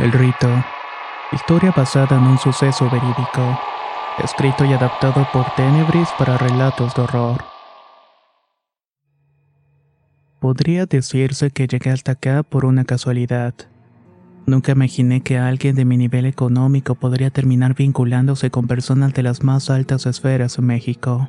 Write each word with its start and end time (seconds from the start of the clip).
El 0.00 0.12
rito. 0.12 0.48
Historia 1.30 1.74
basada 1.76 2.16
en 2.16 2.22
un 2.22 2.38
suceso 2.38 2.88
verídico. 2.88 3.60
Escrito 4.24 4.64
y 4.64 4.72
adaptado 4.72 5.28
por 5.30 5.44
Tenebris 5.56 6.08
para 6.18 6.38
relatos 6.38 6.94
de 6.94 7.02
horror. 7.02 7.44
Podría 10.38 10.86
decirse 10.86 11.50
que 11.50 11.66
llegué 11.66 11.90
hasta 11.90 12.12
acá 12.12 12.42
por 12.42 12.64
una 12.64 12.86
casualidad. 12.86 13.52
Nunca 14.46 14.72
imaginé 14.72 15.20
que 15.20 15.36
alguien 15.36 15.76
de 15.76 15.84
mi 15.84 15.98
nivel 15.98 16.24
económico 16.24 16.94
podría 16.94 17.28
terminar 17.28 17.74
vinculándose 17.74 18.50
con 18.50 18.66
personas 18.66 19.12
de 19.12 19.22
las 19.22 19.44
más 19.44 19.68
altas 19.68 20.06
esferas 20.06 20.56
en 20.56 20.64
México. 20.64 21.28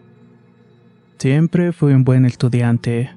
Siempre 1.18 1.74
fui 1.74 1.92
un 1.92 2.06
buen 2.06 2.26
estudiante. 2.26 3.12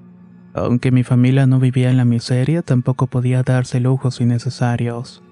Aunque 0.52 0.90
mi 0.90 1.04
familia 1.04 1.46
no 1.46 1.60
vivía 1.60 1.90
en 1.90 1.96
la 1.96 2.04
miseria, 2.04 2.62
tampoco 2.62 3.06
podía 3.06 3.44
darse 3.44 3.78
lujos 3.78 4.20
innecesarios. 4.20 5.23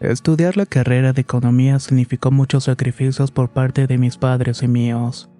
Estudiar 0.00 0.58
la 0.58 0.66
carrera 0.66 1.14
de 1.14 1.22
economía 1.22 1.78
significó 1.78 2.30
muchos 2.30 2.64
sacrificios 2.64 3.30
por 3.30 3.48
parte 3.48 3.86
de 3.86 3.96
mis 3.96 4.18
padres 4.18 4.62
y 4.62 4.68
míos. 4.68 5.30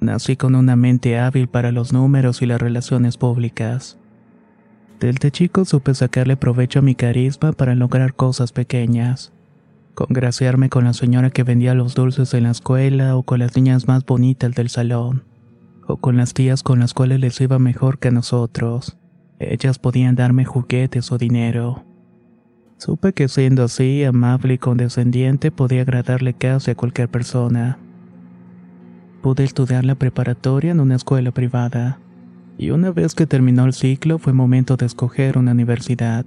Nací 0.00 0.36
con 0.36 0.56
una 0.56 0.74
mente 0.74 1.20
hábil 1.20 1.46
para 1.46 1.70
los 1.70 1.92
números 1.92 2.42
y 2.42 2.46
las 2.46 2.60
relaciones 2.60 3.16
públicas. 3.16 3.98
Desde 4.98 5.30
chico 5.30 5.64
supe 5.64 5.94
sacarle 5.94 6.36
provecho 6.36 6.80
a 6.80 6.82
mi 6.82 6.96
carisma 6.96 7.52
para 7.52 7.76
lograr 7.76 8.14
cosas 8.14 8.50
pequeñas. 8.50 9.32
Congraciarme 9.94 10.68
con 10.68 10.82
la 10.82 10.94
señora 10.94 11.30
que 11.30 11.44
vendía 11.44 11.74
los 11.74 11.94
dulces 11.94 12.34
en 12.34 12.44
la 12.44 12.50
escuela 12.50 13.16
o 13.16 13.22
con 13.22 13.38
las 13.38 13.54
niñas 13.54 13.86
más 13.86 14.04
bonitas 14.04 14.52
del 14.52 14.68
salón. 14.68 15.22
O 15.86 15.98
con 15.98 16.16
las 16.16 16.34
tías 16.34 16.64
con 16.64 16.80
las 16.80 16.92
cuales 16.92 17.20
les 17.20 17.40
iba 17.40 17.60
mejor 17.60 18.00
que 18.00 18.08
a 18.08 18.12
nosotros. 18.12 18.98
Ellas 19.38 19.78
podían 19.78 20.16
darme 20.16 20.44
juguetes 20.44 21.12
o 21.12 21.18
dinero. 21.18 21.84
Supe 22.84 23.12
que 23.12 23.28
siendo 23.28 23.62
así, 23.62 24.02
amable 24.02 24.54
y 24.54 24.58
condescendiente, 24.58 25.52
podía 25.52 25.82
agradarle 25.82 26.34
casi 26.34 26.72
a 26.72 26.74
cualquier 26.74 27.08
persona. 27.08 27.78
Pude 29.22 29.44
estudiar 29.44 29.84
la 29.84 29.94
preparatoria 29.94 30.72
en 30.72 30.80
una 30.80 30.96
escuela 30.96 31.30
privada, 31.30 32.00
y 32.58 32.70
una 32.70 32.90
vez 32.90 33.14
que 33.14 33.28
terminó 33.28 33.66
el 33.66 33.72
ciclo 33.72 34.18
fue 34.18 34.32
momento 34.32 34.76
de 34.76 34.86
escoger 34.86 35.38
una 35.38 35.52
universidad. 35.52 36.26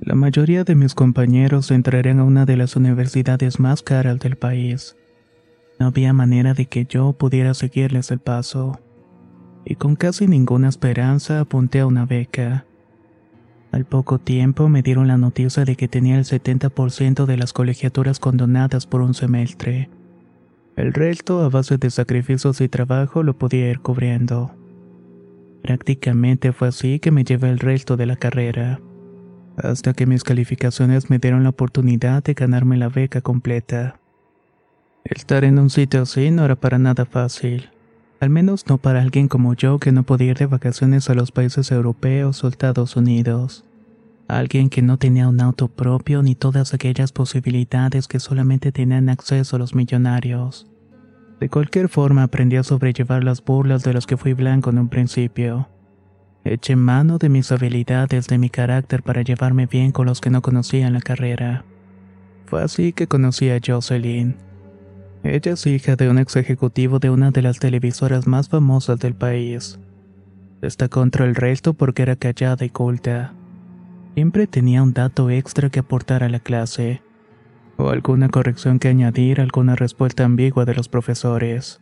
La 0.00 0.14
mayoría 0.14 0.64
de 0.64 0.74
mis 0.74 0.94
compañeros 0.94 1.70
entrarían 1.70 2.20
a 2.20 2.24
una 2.24 2.46
de 2.46 2.56
las 2.56 2.74
universidades 2.74 3.60
más 3.60 3.82
caras 3.82 4.18
del 4.18 4.36
país. 4.36 4.96
No 5.78 5.88
había 5.88 6.14
manera 6.14 6.54
de 6.54 6.64
que 6.64 6.86
yo 6.86 7.12
pudiera 7.12 7.52
seguirles 7.52 8.10
el 8.10 8.20
paso, 8.20 8.80
y 9.66 9.74
con 9.74 9.94
casi 9.94 10.26
ninguna 10.26 10.70
esperanza 10.70 11.38
apunté 11.38 11.80
a 11.80 11.86
una 11.86 12.06
beca. 12.06 12.64
Al 13.72 13.84
poco 13.84 14.18
tiempo 14.18 14.68
me 14.68 14.82
dieron 14.82 15.06
la 15.06 15.16
noticia 15.16 15.64
de 15.64 15.76
que 15.76 15.86
tenía 15.86 16.18
el 16.18 16.24
70% 16.24 17.24
de 17.24 17.36
las 17.36 17.52
colegiaturas 17.52 18.18
condonadas 18.18 18.86
por 18.86 19.00
un 19.00 19.14
semestre. 19.14 19.88
El 20.76 20.92
resto, 20.92 21.42
a 21.42 21.48
base 21.48 21.78
de 21.78 21.90
sacrificios 21.90 22.60
y 22.60 22.68
trabajo, 22.68 23.22
lo 23.22 23.38
podía 23.38 23.70
ir 23.70 23.80
cubriendo. 23.80 24.52
Prácticamente 25.62 26.52
fue 26.52 26.68
así 26.68 26.98
que 26.98 27.10
me 27.10 27.22
llevé 27.22 27.50
el 27.50 27.58
resto 27.58 27.96
de 27.96 28.06
la 28.06 28.16
carrera, 28.16 28.80
hasta 29.56 29.92
que 29.92 30.06
mis 30.06 30.24
calificaciones 30.24 31.10
me 31.10 31.18
dieron 31.18 31.44
la 31.44 31.50
oportunidad 31.50 32.24
de 32.24 32.34
ganarme 32.34 32.76
la 32.76 32.88
beca 32.88 33.20
completa. 33.20 34.00
Estar 35.04 35.44
en 35.44 35.58
un 35.58 35.70
sitio 35.70 36.02
así 36.02 36.30
no 36.30 36.44
era 36.44 36.56
para 36.56 36.78
nada 36.78 37.04
fácil, 37.04 37.70
al 38.20 38.28
menos 38.28 38.66
no 38.68 38.76
para 38.76 39.00
alguien 39.00 39.28
como 39.28 39.54
yo 39.54 39.78
que 39.78 39.92
no 39.92 40.02
podía 40.02 40.32
ir 40.32 40.38
de 40.38 40.46
vacaciones 40.46 41.08
a 41.08 41.14
los 41.14 41.32
países 41.32 41.72
europeos 41.72 42.44
o 42.44 42.48
Estados 42.48 42.94
Unidos. 42.96 43.64
Alguien 44.28 44.68
que 44.68 44.82
no 44.82 44.98
tenía 44.98 45.26
un 45.26 45.40
auto 45.40 45.68
propio 45.68 46.22
ni 46.22 46.34
todas 46.34 46.74
aquellas 46.74 47.12
posibilidades 47.12 48.06
que 48.06 48.20
solamente 48.20 48.72
tenían 48.72 49.08
acceso 49.08 49.56
a 49.56 49.58
los 49.58 49.74
millonarios. 49.74 50.66
De 51.40 51.48
cualquier 51.48 51.88
forma 51.88 52.22
aprendí 52.22 52.56
a 52.56 52.62
sobrellevar 52.62 53.24
las 53.24 53.42
burlas 53.42 53.82
de 53.82 53.94
las 53.94 54.06
que 54.06 54.18
fui 54.18 54.34
blanco 54.34 54.68
en 54.68 54.78
un 54.78 54.88
principio. 54.90 55.68
Eché 56.44 56.76
mano 56.76 57.16
de 57.16 57.30
mis 57.30 57.50
habilidades, 57.50 58.28
de 58.28 58.38
mi 58.38 58.50
carácter 58.50 59.02
para 59.02 59.22
llevarme 59.22 59.66
bien 59.66 59.92
con 59.92 60.06
los 60.06 60.20
que 60.20 60.30
no 60.30 60.42
conocían 60.42 60.92
la 60.92 61.00
carrera. 61.00 61.64
Fue 62.44 62.62
así 62.62 62.92
que 62.92 63.06
conocí 63.06 63.48
a 63.48 63.58
Jocelyn. 63.64 64.49
Ella 65.22 65.52
es 65.52 65.66
hija 65.66 65.96
de 65.96 66.08
un 66.08 66.18
ex 66.18 66.36
ejecutivo 66.36 66.98
de 66.98 67.10
una 67.10 67.30
de 67.30 67.42
las 67.42 67.58
televisoras 67.58 68.26
más 68.26 68.48
famosas 68.48 68.98
del 68.98 69.14
país. 69.14 69.78
Está 70.62 70.88
contra 70.88 71.24
el 71.24 71.34
resto 71.34 71.74
porque 71.74 72.02
era 72.02 72.16
callada 72.16 72.64
y 72.64 72.70
culta. 72.70 73.34
Siempre 74.14 74.46
tenía 74.46 74.82
un 74.82 74.92
dato 74.92 75.30
extra 75.30 75.70
que 75.70 75.80
aportar 75.80 76.22
a 76.24 76.28
la 76.28 76.40
clase 76.40 77.02
o 77.80 77.90
alguna 77.90 78.28
corrección 78.28 78.78
que 78.78 78.88
añadir, 78.88 79.40
alguna 79.40 79.74
respuesta 79.74 80.24
ambigua 80.24 80.64
de 80.64 80.74
los 80.74 80.88
profesores. 80.88 81.80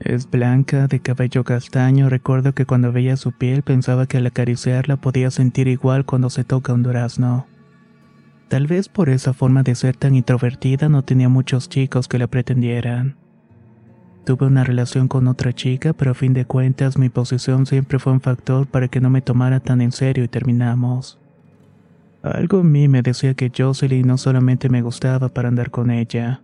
Es 0.00 0.30
blanca, 0.30 0.86
de 0.86 1.00
cabello 1.00 1.44
castaño, 1.44 2.08
recuerdo 2.08 2.54
que 2.54 2.66
cuando 2.66 2.92
veía 2.92 3.16
su 3.16 3.32
piel 3.32 3.62
pensaba 3.62 4.06
que 4.06 4.18
al 4.18 4.26
acariciarla 4.26 4.96
podía 4.96 5.30
sentir 5.30 5.68
igual 5.68 6.04
cuando 6.04 6.30
se 6.30 6.44
toca 6.44 6.72
un 6.72 6.82
durazno. 6.82 7.46
Tal 8.50 8.66
vez 8.66 8.88
por 8.88 9.10
esa 9.10 9.32
forma 9.32 9.62
de 9.62 9.76
ser 9.76 9.96
tan 9.96 10.16
introvertida 10.16 10.88
no 10.88 11.04
tenía 11.04 11.28
muchos 11.28 11.68
chicos 11.68 12.08
que 12.08 12.18
la 12.18 12.26
pretendieran. 12.26 13.14
Tuve 14.26 14.44
una 14.44 14.64
relación 14.64 15.06
con 15.06 15.28
otra 15.28 15.52
chica, 15.52 15.92
pero 15.92 16.10
a 16.10 16.14
fin 16.14 16.32
de 16.32 16.44
cuentas 16.44 16.98
mi 16.98 17.10
posición 17.10 17.64
siempre 17.64 18.00
fue 18.00 18.12
un 18.12 18.20
factor 18.20 18.66
para 18.66 18.88
que 18.88 19.00
no 19.00 19.08
me 19.08 19.22
tomara 19.22 19.60
tan 19.60 19.80
en 19.80 19.92
serio 19.92 20.24
y 20.24 20.28
terminamos. 20.28 21.20
Algo 22.24 22.62
en 22.62 22.72
mí 22.72 22.88
me 22.88 23.02
decía 23.02 23.34
que 23.34 23.52
Jocelyn 23.56 24.08
no 24.08 24.18
solamente 24.18 24.68
me 24.68 24.82
gustaba 24.82 25.28
para 25.28 25.46
andar 25.46 25.70
con 25.70 25.92
ella. 25.92 26.42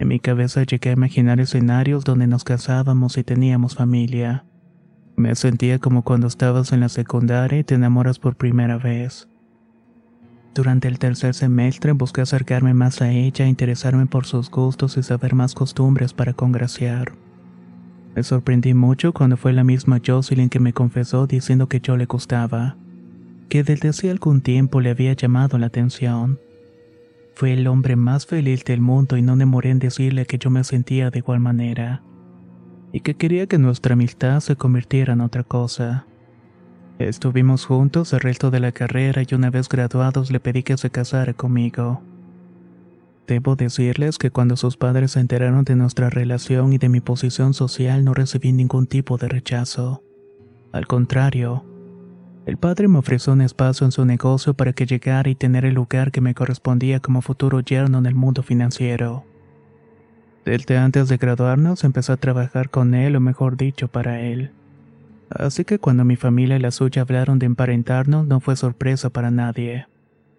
En 0.00 0.08
mi 0.08 0.18
cabeza 0.18 0.64
llegué 0.64 0.90
a 0.90 0.94
imaginar 0.94 1.38
escenarios 1.38 2.04
donde 2.04 2.26
nos 2.26 2.42
casábamos 2.42 3.16
y 3.18 3.22
teníamos 3.22 3.76
familia. 3.76 4.46
Me 5.14 5.36
sentía 5.36 5.78
como 5.78 6.02
cuando 6.02 6.26
estabas 6.26 6.72
en 6.72 6.80
la 6.80 6.88
secundaria 6.88 7.60
y 7.60 7.62
te 7.62 7.76
enamoras 7.76 8.18
por 8.18 8.34
primera 8.34 8.78
vez. 8.78 9.29
Durante 10.54 10.88
el 10.88 10.98
tercer 10.98 11.34
semestre 11.34 11.92
busqué 11.92 12.22
acercarme 12.22 12.74
más 12.74 13.02
a 13.02 13.10
ella, 13.10 13.46
interesarme 13.46 14.06
por 14.06 14.26
sus 14.26 14.50
gustos 14.50 14.96
y 14.96 15.02
saber 15.02 15.34
más 15.34 15.54
costumbres 15.54 16.12
para 16.12 16.32
congraciar. 16.32 17.12
Me 18.14 18.22
sorprendí 18.22 18.74
mucho 18.74 19.12
cuando 19.12 19.36
fue 19.36 19.52
la 19.52 19.64
misma 19.64 20.00
Jocelyn 20.04 20.48
que 20.48 20.58
me 20.60 20.72
confesó 20.72 21.26
diciendo 21.26 21.68
que 21.68 21.80
yo 21.80 21.96
le 21.96 22.06
gustaba 22.06 22.76
que 23.50 23.64
desde 23.64 23.88
hace 23.88 24.10
algún 24.10 24.40
tiempo 24.40 24.80
le 24.80 24.90
había 24.90 25.12
llamado 25.12 25.58
la 25.58 25.66
atención. 25.66 26.40
Fue 27.34 27.52
el 27.52 27.66
hombre 27.66 27.96
más 27.96 28.24
feliz 28.24 28.64
del 28.64 28.80
mundo 28.80 29.16
y 29.16 29.22
no 29.22 29.36
demoré 29.36 29.70
en 29.70 29.80
decirle 29.80 30.24
que 30.24 30.38
yo 30.38 30.50
me 30.50 30.64
sentía 30.64 31.10
de 31.10 31.18
igual 31.18 31.40
manera, 31.40 32.02
y 32.92 33.00
que 33.00 33.16
quería 33.16 33.46
que 33.46 33.58
nuestra 33.58 33.94
amistad 33.94 34.40
se 34.40 34.56
convirtiera 34.56 35.12
en 35.14 35.20
otra 35.20 35.42
cosa. 35.42 36.06
Estuvimos 37.00 37.64
juntos 37.64 38.12
el 38.12 38.20
resto 38.20 38.50
de 38.50 38.60
la 38.60 38.72
carrera 38.72 39.22
y 39.26 39.34
una 39.34 39.48
vez 39.48 39.70
graduados 39.70 40.30
le 40.30 40.38
pedí 40.38 40.62
que 40.62 40.76
se 40.76 40.90
casara 40.90 41.32
conmigo. 41.32 42.02
Debo 43.26 43.56
decirles 43.56 44.18
que 44.18 44.30
cuando 44.30 44.54
sus 44.58 44.76
padres 44.76 45.12
se 45.12 45.20
enteraron 45.20 45.64
de 45.64 45.76
nuestra 45.76 46.10
relación 46.10 46.74
y 46.74 46.78
de 46.78 46.90
mi 46.90 47.00
posición 47.00 47.54
social 47.54 48.04
no 48.04 48.12
recibí 48.12 48.52
ningún 48.52 48.86
tipo 48.86 49.16
de 49.16 49.28
rechazo. 49.28 50.02
Al 50.72 50.86
contrario, 50.86 51.64
el 52.44 52.58
padre 52.58 52.86
me 52.86 52.98
ofreció 52.98 53.32
un 53.32 53.40
espacio 53.40 53.86
en 53.86 53.92
su 53.92 54.04
negocio 54.04 54.52
para 54.52 54.74
que 54.74 54.84
llegara 54.84 55.30
y 55.30 55.34
tener 55.34 55.64
el 55.64 55.76
lugar 55.76 56.12
que 56.12 56.20
me 56.20 56.34
correspondía 56.34 57.00
como 57.00 57.22
futuro 57.22 57.60
yerno 57.60 57.96
en 57.96 58.04
el 58.04 58.14
mundo 58.14 58.42
financiero. 58.42 59.24
Desde 60.44 60.76
antes 60.76 61.08
de 61.08 61.16
graduarnos 61.16 61.82
empecé 61.82 62.12
a 62.12 62.18
trabajar 62.18 62.68
con 62.68 62.92
él, 62.92 63.16
o 63.16 63.20
mejor 63.20 63.56
dicho, 63.56 63.88
para 63.88 64.20
él. 64.20 64.50
Así 65.30 65.64
que 65.64 65.78
cuando 65.78 66.04
mi 66.04 66.16
familia 66.16 66.56
y 66.56 66.60
la 66.60 66.72
suya 66.72 67.02
hablaron 67.02 67.38
de 67.38 67.46
emparentarnos 67.46 68.26
no 68.26 68.40
fue 68.40 68.56
sorpresa 68.56 69.10
para 69.10 69.30
nadie. 69.30 69.86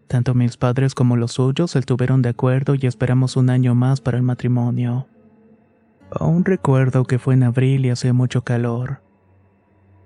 Tanto 0.08 0.34
mis 0.34 0.58
padres 0.58 0.94
como 0.94 1.16
los 1.16 1.32
suyos 1.32 1.78
estuvieron 1.78 2.22
de 2.22 2.30
acuerdo 2.30 2.76
y 2.76 2.86
esperamos 2.86 3.38
un 3.38 3.50
año 3.50 3.74
más 3.74 4.02
para 4.02 4.18
el 4.18 4.24
matrimonio. 4.24 5.08
Aún 6.12 6.44
recuerdo 6.44 7.06
que 7.06 7.20
fue 7.20 7.36
en 7.36 7.44
abril 7.44 7.86
y 7.86 7.90
hacía 7.90 8.12
mucho 8.12 8.44
calor. 8.44 9.02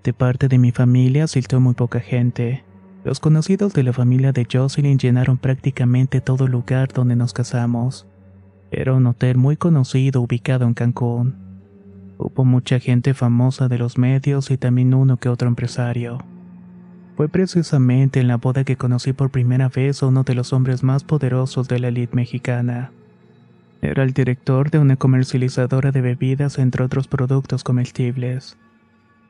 De 0.04 0.14
parte 0.14 0.48
de 0.48 0.60
mi 0.60 0.72
familia 0.72 1.24
asistió 1.24 1.60
muy 1.60 1.74
poca 1.74 2.00
gente. 2.00 2.64
Los 3.04 3.20
conocidos 3.20 3.74
de 3.74 3.82
la 3.82 3.94
familia 3.94 4.32
de 4.32 4.48
Jocelyn 4.52 5.00
llenaron 5.00 5.40
prácticamente 5.40 6.22
todo 6.22 6.46
el 6.46 6.52
lugar 6.52 6.94
donde 6.94 7.16
nos 7.16 7.34
casamos. 7.34 8.06
Era 8.70 8.94
un 8.94 9.08
hotel 9.08 9.38
muy 9.38 9.58
conocido 9.58 10.22
ubicado 10.22 10.66
en 10.66 10.76
Cancún. 10.76 11.45
Hubo 12.18 12.46
mucha 12.46 12.80
gente 12.80 13.14
famosa 13.14 13.68
de 13.68 13.78
los 13.78 13.98
medios 13.98 14.50
y 14.52 14.58
también 14.58 14.94
uno 14.94 15.18
que 15.18 15.30
otro 15.30 15.48
empresario. 15.48 16.20
Fue 17.18 17.30
precisamente 17.30 18.20
en 18.20 18.28
la 18.28 18.38
boda 18.38 18.64
que 18.64 18.76
conocí 18.76 19.14
por 19.14 19.30
primera 19.30 19.70
vez 19.70 20.04
a 20.04 20.08
uno 20.08 20.24
de 20.24 20.36
los 20.36 20.54
hombres 20.54 20.84
más 20.84 21.04
poderosos 21.04 21.68
de 21.68 21.80
la 21.80 21.88
elite 21.90 22.16
mexicana. 22.16 22.92
Era 23.82 24.04
el 24.04 24.14
director 24.14 24.72
de 24.72 24.80
una 24.80 24.96
comercializadora 24.96 25.92
de 25.92 26.02
bebidas 26.02 26.58
entre 26.58 26.84
otros 26.84 27.08
productos 27.08 27.64
comestibles. 27.64 28.58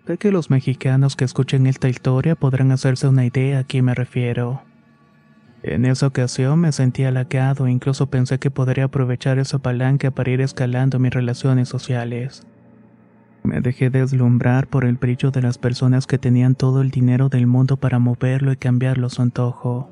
Sé 0.08 0.18
que 0.18 0.32
los 0.32 0.50
mexicanos 0.50 1.16
que 1.16 1.26
escuchen 1.26 1.68
esta 1.68 1.90
historia 1.90 2.36
podrán 2.36 2.72
hacerse 2.72 3.08
una 3.08 3.26
idea 3.26 3.60
a 3.60 3.64
quién 3.64 3.86
me 3.86 3.96
refiero. 3.96 4.62
En 5.64 5.86
esa 5.86 6.08
ocasión 6.08 6.60
me 6.60 6.72
sentí 6.72 7.04
halagado 7.04 7.66
e 7.66 7.72
incluso 7.72 8.08
pensé 8.08 8.38
que 8.38 8.52
podría 8.52 8.86
aprovechar 8.86 9.40
esa 9.40 9.58
palanca 9.58 10.12
para 10.12 10.30
ir 10.30 10.42
escalando 10.42 11.00
mis 11.00 11.12
relaciones 11.12 11.70
sociales. 11.70 12.46
Me 13.46 13.62
dejé 13.62 13.90
deslumbrar 13.90 14.68
por 14.68 14.86
el 14.86 14.96
brillo 14.96 15.32
de 15.32 15.42
las 15.42 15.58
personas 15.58 16.08
que 16.08 16.18
tenían 16.18 16.56
todo 16.56 16.82
el 16.82 16.90
dinero 16.90 17.30
del 17.30 17.46
mundo 17.46 17.78
para 17.78 18.00
moverlo 18.00 18.52
y 18.52 18.58
cambiarlo 18.58 19.08
a 19.08 19.10
su 19.10 19.22
antojo. 19.22 19.90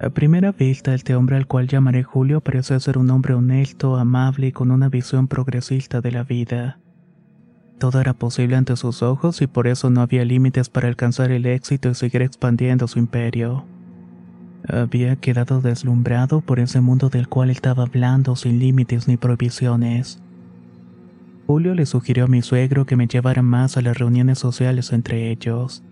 A 0.00 0.10
primera 0.10 0.52
vista, 0.52 0.94
este 0.94 1.14
hombre 1.14 1.36
al 1.36 1.46
cual 1.46 1.68
llamaré 1.68 2.02
Julio 2.02 2.40
parecía 2.40 2.80
ser 2.80 2.98
un 2.98 3.10
hombre 3.10 3.34
honesto, 3.34 3.96
amable 3.96 4.48
y 4.48 4.52
con 4.52 4.70
una 4.70 4.88
visión 4.88 5.28
progresista 5.28 6.00
de 6.00 6.12
la 6.12 6.22
vida. 6.22 6.78
Todo 7.78 8.00
era 8.00 8.14
posible 8.14 8.56
ante 8.56 8.76
sus 8.76 9.02
ojos 9.02 9.42
y 9.42 9.46
por 9.46 9.66
eso 9.66 9.90
no 9.90 10.00
había 10.00 10.24
límites 10.24 10.70
para 10.70 10.88
alcanzar 10.88 11.30
el 11.30 11.44
éxito 11.44 11.90
y 11.90 11.94
seguir 11.94 12.22
expandiendo 12.22 12.88
su 12.88 12.98
imperio. 12.98 13.64
Había 14.68 15.16
quedado 15.16 15.60
deslumbrado 15.60 16.40
por 16.40 16.58
ese 16.58 16.80
mundo 16.80 17.10
del 17.10 17.28
cual 17.28 17.50
estaba 17.50 17.84
hablando 17.84 18.34
sin 18.34 18.58
límites 18.58 19.08
ni 19.08 19.16
prohibiciones. 19.16 20.22
Julio 21.46 21.74
le 21.74 21.86
sugirió 21.86 22.24
a 22.24 22.28
mi 22.28 22.42
suegro 22.42 22.86
que 22.86 22.96
me 22.96 23.06
llevara 23.06 23.40
más 23.40 23.76
a 23.76 23.82
las 23.82 23.96
reuniones 23.96 24.38
sociales 24.38 24.92
entre 24.92 25.30
ellos 25.30 25.84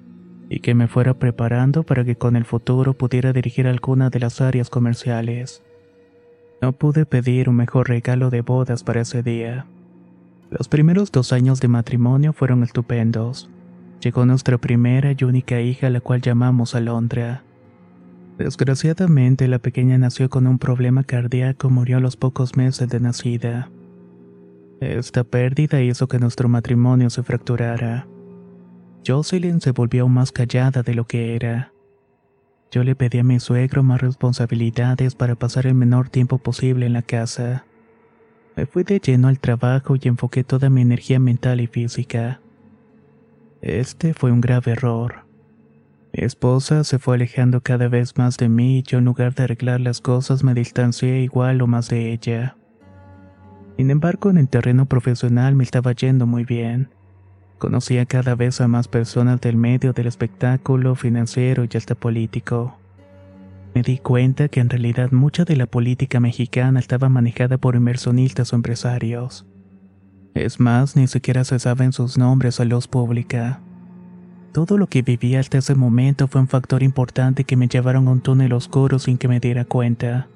y 0.48 0.60
que 0.60 0.74
me 0.74 0.88
fuera 0.88 1.14
preparando 1.14 1.84
para 1.84 2.04
que 2.04 2.16
con 2.16 2.34
el 2.36 2.44
futuro 2.44 2.94
pudiera 2.94 3.32
dirigir 3.32 3.66
alguna 3.66 4.10
de 4.10 4.20
las 4.20 4.40
áreas 4.40 4.68
comerciales. 4.68 5.62
No 6.60 6.72
pude 6.72 7.06
pedir 7.06 7.48
un 7.48 7.56
mejor 7.56 7.88
regalo 7.88 8.30
de 8.30 8.40
bodas 8.40 8.82
para 8.82 9.02
ese 9.02 9.22
día. 9.22 9.66
Los 10.50 10.68
primeros 10.68 11.12
dos 11.12 11.32
años 11.32 11.60
de 11.60 11.68
matrimonio 11.68 12.32
fueron 12.32 12.62
estupendos. 12.62 13.48
Llegó 14.00 14.26
nuestra 14.26 14.58
primera 14.58 15.14
y 15.16 15.24
única 15.24 15.60
hija, 15.60 15.88
la 15.88 16.00
cual 16.00 16.20
llamamos 16.20 16.74
Alondra. 16.74 17.42
Desgraciadamente, 18.38 19.46
la 19.46 19.60
pequeña 19.60 19.98
nació 19.98 20.28
con 20.28 20.46
un 20.46 20.58
problema 20.58 21.04
cardíaco 21.04 21.68
y 21.68 21.70
murió 21.70 21.98
a 21.98 22.00
los 22.00 22.16
pocos 22.16 22.56
meses 22.56 22.88
de 22.88 23.00
nacida. 23.00 23.70
Esta 24.80 25.24
pérdida 25.24 25.80
hizo 25.80 26.08
que 26.08 26.18
nuestro 26.18 26.48
matrimonio 26.48 27.10
se 27.10 27.22
fracturara. 27.22 28.06
Jocelyn 29.06 29.60
se 29.60 29.70
volvió 29.70 30.02
aún 30.02 30.14
más 30.14 30.32
callada 30.32 30.82
de 30.82 30.94
lo 30.94 31.06
que 31.06 31.36
era. 31.36 31.72
Yo 32.70 32.82
le 32.82 32.96
pedí 32.96 33.18
a 33.18 33.24
mi 33.24 33.38
suegro 33.38 33.82
más 33.82 34.00
responsabilidades 34.00 35.14
para 35.14 35.36
pasar 35.36 35.66
el 35.66 35.74
menor 35.74 36.08
tiempo 36.08 36.38
posible 36.38 36.86
en 36.86 36.92
la 36.92 37.02
casa. 37.02 37.64
Me 38.56 38.66
fui 38.66 38.82
de 38.82 38.98
lleno 38.98 39.28
al 39.28 39.38
trabajo 39.38 39.94
y 39.96 40.08
enfoqué 40.08 40.44
toda 40.44 40.70
mi 40.70 40.82
energía 40.82 41.18
mental 41.18 41.60
y 41.60 41.66
física. 41.66 42.40
Este 43.62 44.12
fue 44.12 44.32
un 44.32 44.40
grave 44.40 44.72
error. 44.72 45.24
Mi 46.12 46.24
esposa 46.24 46.84
se 46.84 46.98
fue 46.98 47.16
alejando 47.16 47.60
cada 47.60 47.88
vez 47.88 48.16
más 48.16 48.36
de 48.36 48.48
mí 48.48 48.78
y 48.78 48.82
yo 48.82 48.98
en 48.98 49.04
lugar 49.04 49.34
de 49.34 49.44
arreglar 49.44 49.80
las 49.80 50.00
cosas 50.00 50.44
me 50.44 50.54
distancié 50.54 51.20
igual 51.20 51.62
o 51.62 51.66
más 51.66 51.88
de 51.88 52.12
ella. 52.12 52.56
Sin 53.76 53.90
embargo, 53.90 54.30
en 54.30 54.38
el 54.38 54.48
terreno 54.48 54.86
profesional 54.86 55.54
me 55.54 55.64
estaba 55.64 55.92
yendo 55.92 56.26
muy 56.26 56.44
bien. 56.44 56.88
Conocía 57.58 58.06
cada 58.06 58.34
vez 58.34 58.60
a 58.60 58.68
más 58.68 58.88
personas 58.88 59.40
del 59.40 59.56
medio 59.56 59.92
del 59.92 60.06
espectáculo, 60.06 60.94
financiero 60.94 61.64
y 61.64 61.76
hasta 61.76 61.94
político. 61.94 62.76
Me 63.74 63.82
di 63.82 63.98
cuenta 63.98 64.48
que 64.48 64.60
en 64.60 64.70
realidad 64.70 65.10
mucha 65.10 65.44
de 65.44 65.56
la 65.56 65.66
política 65.66 66.20
mexicana 66.20 66.78
estaba 66.78 67.08
manejada 67.08 67.58
por 67.58 67.74
inversionistas 67.74 68.52
o 68.52 68.56
empresarios. 68.56 69.46
Es 70.34 70.60
más, 70.60 70.94
ni 70.94 71.06
siquiera 71.08 71.44
se 71.44 71.58
saben 71.58 71.92
sus 71.92 72.16
nombres 72.16 72.60
a 72.60 72.64
luz 72.64 72.86
pública. 72.86 73.60
Todo 74.52 74.78
lo 74.78 74.86
que 74.86 75.02
viví 75.02 75.34
hasta 75.34 75.58
ese 75.58 75.74
momento 75.74 76.28
fue 76.28 76.40
un 76.40 76.48
factor 76.48 76.84
importante 76.84 77.42
que 77.42 77.56
me 77.56 77.66
llevaron 77.66 78.06
a 78.06 78.12
un 78.12 78.20
túnel 78.20 78.52
oscuro 78.52 79.00
sin 79.00 79.18
que 79.18 79.26
me 79.26 79.40
diera 79.40 79.64
cuenta. 79.64 80.28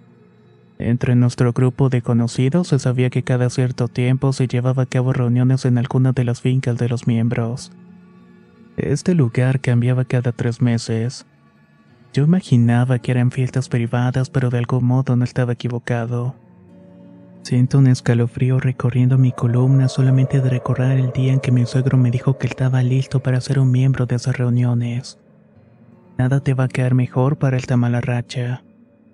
Entre 0.78 1.16
nuestro 1.16 1.52
grupo 1.52 1.88
de 1.88 2.02
conocidos 2.02 2.68
se 2.68 2.78
sabía 2.78 3.10
que 3.10 3.24
cada 3.24 3.50
cierto 3.50 3.88
tiempo 3.88 4.32
se 4.32 4.46
llevaba 4.46 4.84
a 4.84 4.86
cabo 4.86 5.12
reuniones 5.12 5.64
en 5.64 5.76
alguna 5.76 6.12
de 6.12 6.22
las 6.22 6.40
fincas 6.40 6.78
de 6.78 6.88
los 6.88 7.08
miembros. 7.08 7.72
Este 8.76 9.16
lugar 9.16 9.60
cambiaba 9.60 10.04
cada 10.04 10.30
tres 10.30 10.62
meses. 10.62 11.26
Yo 12.12 12.22
imaginaba 12.22 13.00
que 13.00 13.10
eran 13.10 13.32
fiestas 13.32 13.68
privadas, 13.68 14.30
pero 14.30 14.50
de 14.50 14.58
algún 14.58 14.84
modo 14.84 15.16
no 15.16 15.24
estaba 15.24 15.54
equivocado. 15.54 16.36
Siento 17.42 17.78
un 17.78 17.88
escalofrío 17.88 18.60
recorriendo 18.60 19.18
mi 19.18 19.32
columna 19.32 19.88
solamente 19.88 20.40
de 20.40 20.48
recordar 20.48 20.96
el 20.96 21.10
día 21.10 21.32
en 21.32 21.40
que 21.40 21.50
mi 21.50 21.66
suegro 21.66 21.98
me 21.98 22.12
dijo 22.12 22.38
que 22.38 22.46
estaba 22.46 22.84
listo 22.84 23.20
para 23.20 23.40
ser 23.40 23.58
un 23.58 23.72
miembro 23.72 24.06
de 24.06 24.14
esas 24.14 24.38
reuniones. 24.38 25.18
Nada 26.18 26.38
te 26.40 26.54
va 26.54 26.64
a 26.64 26.68
quedar 26.68 26.94
mejor 26.94 27.36
para 27.36 27.56
esta 27.56 27.76
mala 27.76 28.00
racha, 28.00 28.62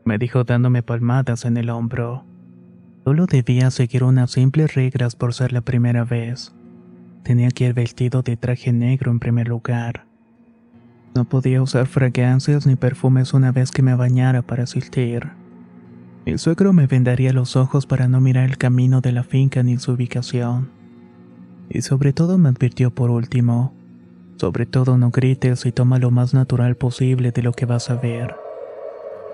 me 0.05 0.19
dijo 0.19 0.45
dándome 0.45 0.83
palmadas 0.83 1.45
en 1.45 1.57
el 1.57 1.71
hombro. 1.71 2.25
Solo 3.05 3.27
debía 3.27 3.71
seguir 3.71 4.05
unas 4.05 4.31
simples 4.31 4.75
reglas 4.75 5.17
por 5.17 5.35
ser 5.35 5.53
la 5.53 5.61
primera 5.61 6.05
vez. 6.05 6.55
Tenía 7.23 7.49
que 7.51 7.67
ir 7.67 7.75
vestido 7.75 8.23
de 8.23 8.37
traje 8.37 8.73
negro 8.73 9.11
en 9.11 9.19
primer 9.19 9.49
lugar. 9.49 10.07
No 11.15 11.25
podía 11.25 11.63
usar 11.63 11.87
fragancias 11.87 12.67
ni 12.67 12.77
perfumes 12.77 13.35
una 13.35 13.53
vez 13.53 13.71
que 13.71 13.83
me 13.83 13.95
bañara 13.95 14.43
para 14.43 14.65
asistir. 14.65 15.31
Mi 16.27 16.39
suegro 16.39 16.73
me 16.73 16.87
vendaría 16.87 17.33
los 17.33 17.57
ojos 17.57 17.87
para 17.87 18.09
no 18.09 18.21
mirar 18.21 18.49
el 18.49 18.59
camino 18.59 19.01
de 19.01 19.13
la 19.13 19.23
finca 19.23 19.63
ni 19.63 19.79
su 19.79 19.93
ubicación. 19.93 20.71
Y 21.69 21.83
sobre 21.83 22.13
todo 22.13 22.39
me 22.39 22.49
advirtió 22.49 22.91
por 22.91 23.11
último, 23.11 23.75
sobre 24.37 24.67
todo 24.67 24.99
no 24.99 25.11
grites 25.11 25.65
y 25.67 25.73
toma 25.73 25.99
lo 25.99 26.11
más 26.11 26.35
natural 26.35 26.77
posible 26.77 27.31
de 27.31 27.43
lo 27.43 27.53
que 27.53 27.67
vas 27.67 27.91
a 27.91 27.97
ver. 27.97 28.44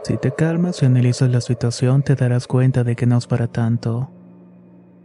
Si 0.02 0.16
te 0.16 0.33
calmas 0.33 0.83
y 0.83 0.87
analizas 0.87 1.30
la 1.30 1.40
situación 1.40 2.02
te 2.02 2.14
darás 2.14 2.47
cuenta 2.47 2.85
de 2.85 2.97
que 2.97 3.07
no 3.07 3.19
es 3.19 3.26
para 3.26 3.47
tanto. 3.47 4.11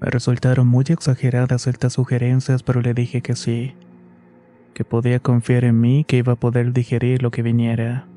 Me 0.01 0.09
resultaron 0.09 0.67
muy 0.67 0.85
exageradas 0.87 1.67
estas 1.67 1.93
sugerencias 1.93 2.63
pero 2.63 2.81
le 2.81 2.93
dije 2.93 3.21
que 3.21 3.35
sí 3.35 3.75
que 4.75 4.83
podía 4.83 5.19
confiar 5.19 5.63
en 5.63 5.79
mí 5.79 6.03
que 6.03 6.17
iba 6.17 6.33
a 6.33 6.35
poder 6.35 6.73
digerir 6.73 7.23
lo 7.23 7.31
que 7.31 7.41
viniera. 7.41 8.07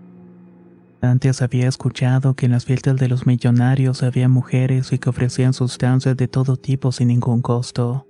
Antes 1.00 1.40
había 1.40 1.68
escuchado 1.68 2.34
que 2.34 2.46
en 2.46 2.52
las 2.52 2.66
fiestas 2.66 2.96
de 2.96 3.08
los 3.08 3.26
millonarios 3.26 4.02
había 4.02 4.28
mujeres 4.28 4.92
y 4.92 4.98
que 4.98 5.08
ofrecían 5.08 5.54
sustancias 5.54 6.16
de 6.16 6.26
todo 6.26 6.56
tipo 6.56 6.90
sin 6.90 7.08
ningún 7.08 7.40
costo. 7.40 8.06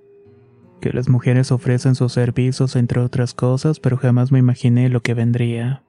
Que 0.81 0.91
las 0.91 1.07
mujeres 1.07 1.51
ofrecen 1.51 1.93
sus 1.93 2.11
servicios 2.13 2.75
entre 2.75 2.99
otras 2.99 3.35
cosas, 3.35 3.79
pero 3.79 3.97
jamás 3.97 4.31
me 4.31 4.39
imaginé 4.39 4.89
lo 4.89 5.01
que 5.01 5.13
vendría. 5.13 5.83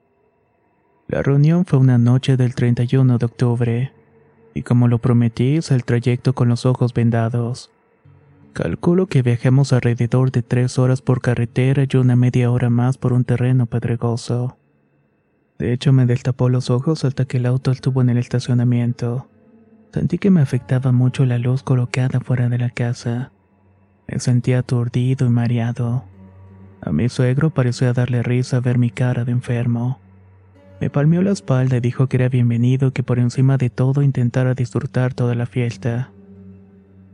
La 1.11 1.21
reunión 1.21 1.65
fue 1.65 1.77
una 1.77 1.97
noche 1.97 2.37
del 2.37 2.55
31 2.55 3.17
de 3.17 3.25
octubre, 3.25 3.91
y 4.53 4.61
como 4.61 4.87
lo 4.87 4.99
prometí, 4.99 5.57
hice 5.57 5.75
el 5.75 5.83
trayecto 5.83 6.31
con 6.31 6.47
los 6.47 6.65
ojos 6.65 6.93
vendados. 6.93 7.69
Calculo 8.53 9.07
que 9.07 9.21
viajamos 9.21 9.73
alrededor 9.73 10.31
de 10.31 10.41
tres 10.41 10.79
horas 10.79 11.01
por 11.01 11.19
carretera 11.19 11.83
y 11.83 11.97
una 11.97 12.15
media 12.15 12.49
hora 12.49 12.69
más 12.69 12.97
por 12.97 13.11
un 13.11 13.25
terreno 13.25 13.65
pedregoso. 13.65 14.57
De 15.59 15.73
hecho, 15.73 15.91
me 15.91 16.05
destapó 16.05 16.47
los 16.47 16.69
ojos 16.69 17.03
hasta 17.03 17.25
que 17.25 17.37
el 17.37 17.45
auto 17.45 17.71
estuvo 17.71 18.01
en 18.01 18.09
el 18.09 18.17
estacionamiento. 18.17 19.27
Sentí 19.91 20.17
que 20.17 20.31
me 20.31 20.39
afectaba 20.39 20.93
mucho 20.93 21.25
la 21.25 21.39
luz 21.39 21.61
colocada 21.61 22.21
fuera 22.21 22.47
de 22.47 22.57
la 22.57 22.69
casa. 22.69 23.33
Me 24.07 24.17
sentía 24.19 24.59
aturdido 24.59 25.27
y 25.27 25.29
mareado. 25.29 26.05
A 26.79 26.93
mi 26.93 27.09
suegro 27.09 27.49
parecía 27.49 27.91
darle 27.91 28.23
risa 28.23 28.61
ver 28.61 28.77
mi 28.77 28.91
cara 28.91 29.25
de 29.25 29.33
enfermo. 29.33 29.99
Me 30.81 30.89
palmeó 30.89 31.21
la 31.21 31.29
espalda 31.29 31.77
y 31.77 31.79
dijo 31.79 32.07
que 32.07 32.17
era 32.17 32.27
bienvenido 32.27 32.91
que 32.91 33.03
por 33.03 33.19
encima 33.19 33.57
de 33.57 33.69
todo 33.69 34.01
intentara 34.01 34.55
disfrutar 34.55 35.13
toda 35.13 35.35
la 35.35 35.45
fiesta. 35.45 36.11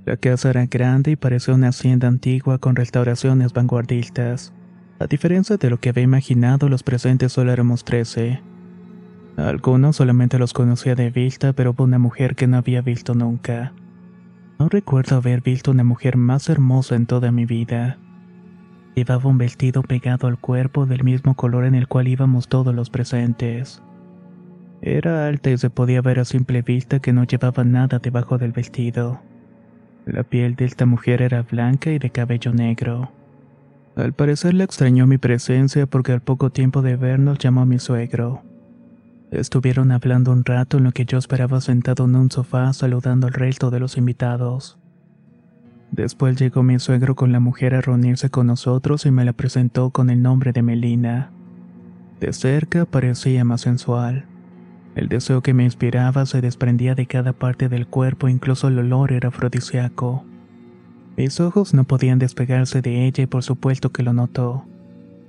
La 0.05 0.15
casa 0.15 0.51
era 0.51 0.65
grande 0.67 1.11
y 1.11 1.15
parecía 1.17 1.53
una 1.53 1.67
hacienda 1.67 2.07
antigua 2.07 2.59
con 2.59 2.77
restauraciones 2.77 3.51
vanguardistas. 3.51 4.53
A 4.99 5.07
diferencia 5.07 5.57
de 5.57 5.69
lo 5.69 5.81
que 5.81 5.89
había 5.89 6.05
imaginado, 6.05 6.69
los 6.69 6.81
presentes 6.81 7.33
solo 7.33 7.51
éramos 7.51 7.83
trece. 7.83 8.41
algunos 9.35 9.97
solamente 9.97 10.39
los 10.39 10.53
conocía 10.53 10.95
de 10.95 11.09
vista, 11.09 11.51
pero 11.51 11.71
hubo 11.71 11.83
una 11.83 11.99
mujer 11.99 12.35
que 12.35 12.47
no 12.47 12.55
había 12.55 12.81
visto 12.81 13.15
nunca. 13.15 13.73
No 14.59 14.69
recuerdo 14.69 15.17
haber 15.17 15.41
visto 15.41 15.71
una 15.71 15.83
mujer 15.83 16.15
más 16.15 16.47
hermosa 16.47 16.95
en 16.95 17.05
toda 17.05 17.33
mi 17.33 17.45
vida. 17.45 17.97
Llevaba 18.97 19.29
un 19.29 19.37
vestido 19.37 19.83
pegado 19.83 20.25
al 20.25 20.39
cuerpo 20.39 20.87
del 20.87 21.03
mismo 21.03 21.35
color 21.35 21.65
en 21.65 21.75
el 21.75 21.87
cual 21.87 22.07
íbamos 22.07 22.47
todos 22.47 22.73
los 22.73 22.89
presentes. 22.89 23.83
Era 24.81 25.27
alta 25.27 25.51
y 25.51 25.57
se 25.59 25.69
podía 25.69 26.01
ver 26.01 26.17
a 26.17 26.25
simple 26.25 26.63
vista 26.63 26.97
que 26.97 27.13
no 27.13 27.23
llevaba 27.23 27.63
nada 27.63 27.99
debajo 27.99 28.39
del 28.39 28.53
vestido. 28.53 29.21
La 30.07 30.23
piel 30.23 30.55
de 30.55 30.65
esta 30.65 30.87
mujer 30.87 31.21
era 31.21 31.43
blanca 31.43 31.91
y 31.91 31.99
de 31.99 32.09
cabello 32.09 32.53
negro. 32.53 33.11
Al 33.95 34.13
parecer 34.13 34.55
le 34.55 34.63
extrañó 34.63 35.05
mi 35.05 35.19
presencia 35.19 35.85
porque 35.85 36.13
al 36.13 36.21
poco 36.21 36.49
tiempo 36.49 36.81
de 36.81 36.95
vernos 36.95 37.37
llamó 37.37 37.61
a 37.61 37.65
mi 37.67 37.77
suegro. 37.77 38.41
Estuvieron 39.29 39.91
hablando 39.91 40.31
un 40.31 40.43
rato 40.43 40.79
en 40.79 40.85
lo 40.85 40.91
que 40.91 41.05
yo 41.05 41.19
esperaba 41.19 41.61
sentado 41.61 42.05
en 42.05 42.15
un 42.15 42.31
sofá 42.31 42.73
saludando 42.73 43.27
al 43.27 43.33
resto 43.33 43.69
de 43.69 43.79
los 43.79 43.95
invitados. 43.95 44.79
Después 45.91 46.37
llegó 46.37 46.63
mi 46.63 46.79
suegro 46.79 47.15
con 47.15 47.31
la 47.31 47.39
mujer 47.39 47.73
a 47.73 47.81
reunirse 47.81 48.29
con 48.29 48.47
nosotros 48.47 49.05
y 49.05 49.11
me 49.11 49.25
la 49.25 49.33
presentó 49.33 49.89
con 49.89 50.09
el 50.09 50.21
nombre 50.21 50.51
de 50.51 50.61
Melina. 50.61 51.31
De 52.19 52.33
cerca 52.33 52.85
parecía 52.85 53.43
más 53.43 53.61
sensual. 53.61 54.25
El 54.95 55.07
deseo 55.07 55.41
que 55.41 55.53
me 55.53 55.63
inspiraba 55.63 56.25
se 56.25 56.41
desprendía 56.41 56.95
de 56.95 57.05
cada 57.05 57.31
parte 57.33 57.69
del 57.69 57.87
cuerpo, 57.87 58.27
incluso 58.27 58.67
el 58.67 58.79
olor 58.79 59.11
era 59.11 59.29
afrodisíaco. 59.29 60.25
Mis 61.15 61.39
ojos 61.39 61.73
no 61.73 61.83
podían 61.83 62.19
despegarse 62.19 62.81
de 62.81 63.05
ella 63.05 63.23
y 63.23 63.27
por 63.27 63.43
supuesto 63.43 63.91
que 63.91 64.03
lo 64.03 64.13
notó. 64.13 64.65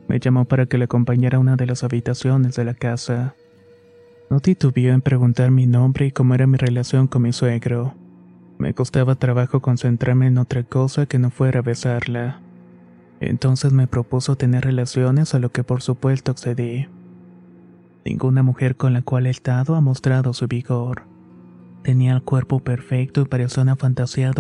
Me 0.09 0.21
llamó 0.21 0.47
para 0.47 0.67
que 0.67 0.79
le 0.79 0.85
acompañara 0.85 1.37
a 1.37 1.41
una 1.41 1.57
de 1.57 1.67
las 1.67 1.85
habitaciones 1.85 2.57
de 2.57 2.65
la 2.65 2.75
casa. 2.75 3.35
No 4.31 4.41
titubeó 4.41 4.93
en 4.93 5.03
preguntar 5.03 5.51
mi 5.51 5.67
nombre 5.67 6.07
y 6.07 6.13
cómo 6.13 6.35
era 6.35 6.47
mi 6.47 6.57
relación 6.57 7.07
con 7.07 7.23
mi 7.23 7.33
suegro. 7.33 7.95
Me 8.59 8.75
costaba 8.75 9.15
trabajo 9.15 9.61
concentrarme 9.61 10.27
en 10.27 10.39
otra 10.39 10.65
cosa 10.65 11.07
que 11.07 11.19
no 11.19 11.31
fuera 11.31 11.63
besarla. 11.63 12.41
Entonces 13.21 13.73
me 13.73 13.87
propuso 13.87 14.37
tener 14.37 14.65
relaciones 14.65 15.35
a 15.35 15.39
lo 15.39 15.51
que 15.51 15.65
por 15.65 15.81
supuesto 15.81 16.33
accedí. 16.33 16.89
Ninguna 18.05 18.43
mujer 18.43 18.77
con 18.77 18.93
la 18.93 19.03
cual 19.03 19.27
he 19.27 19.31
estado 19.31 19.77
ha 19.77 19.81
mostrado 19.81 20.33
su 20.33 20.47
vigor. 20.49 21.05
Tenía 21.83 22.13
el 22.13 22.23
cuerpo 22.23 22.61
perfecto 22.61 23.21
y 23.21 23.25
parecía 23.27 23.63
una 23.63 23.77
fantasía 23.77 24.33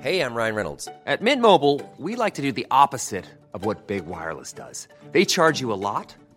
Hey, 0.00 0.20
I'm 0.20 0.34
Ryan 0.34 0.54
Reynolds. 0.54 0.88
At 1.06 1.20
Mint 1.20 1.42
Mobile, 1.42 1.82
we 1.98 2.14
like 2.14 2.34
to 2.36 2.42
do 2.42 2.52
the 2.52 2.66
opposite 2.70 3.26
of 3.52 3.66
what 3.66 3.88
Big 3.88 4.06
Wireless 4.06 4.52
does. 4.52 4.86
They 5.12 5.24
charge 5.24 5.60
you 5.60 5.72
a 5.72 5.76
lot, 5.76 6.14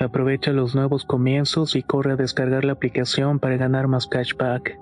Aprovecha 0.00 0.52
los 0.52 0.76
nuevos 0.76 1.04
comienzos 1.04 1.74
y 1.74 1.82
corre 1.82 2.12
a 2.12 2.16
descargar 2.16 2.64
la 2.64 2.72
aplicación 2.72 3.40
para 3.40 3.56
ganar 3.56 3.88
más 3.88 4.06
cashback. 4.06 4.78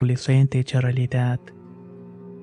Adolescente 0.00 0.60
hecha 0.60 0.80
realidad. 0.80 1.40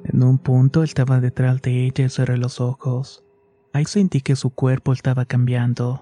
En 0.03 0.23
un 0.23 0.39
punto 0.39 0.83
estaba 0.83 1.21
detrás 1.21 1.61
de 1.61 1.85
ella 1.85 2.05
y 2.05 2.09
cerré 2.09 2.37
los 2.37 2.59
ojos. 2.59 3.23
Ahí 3.71 3.85
sentí 3.85 4.21
que 4.21 4.35
su 4.35 4.49
cuerpo 4.49 4.91
estaba 4.91 5.25
cambiando. 5.25 6.01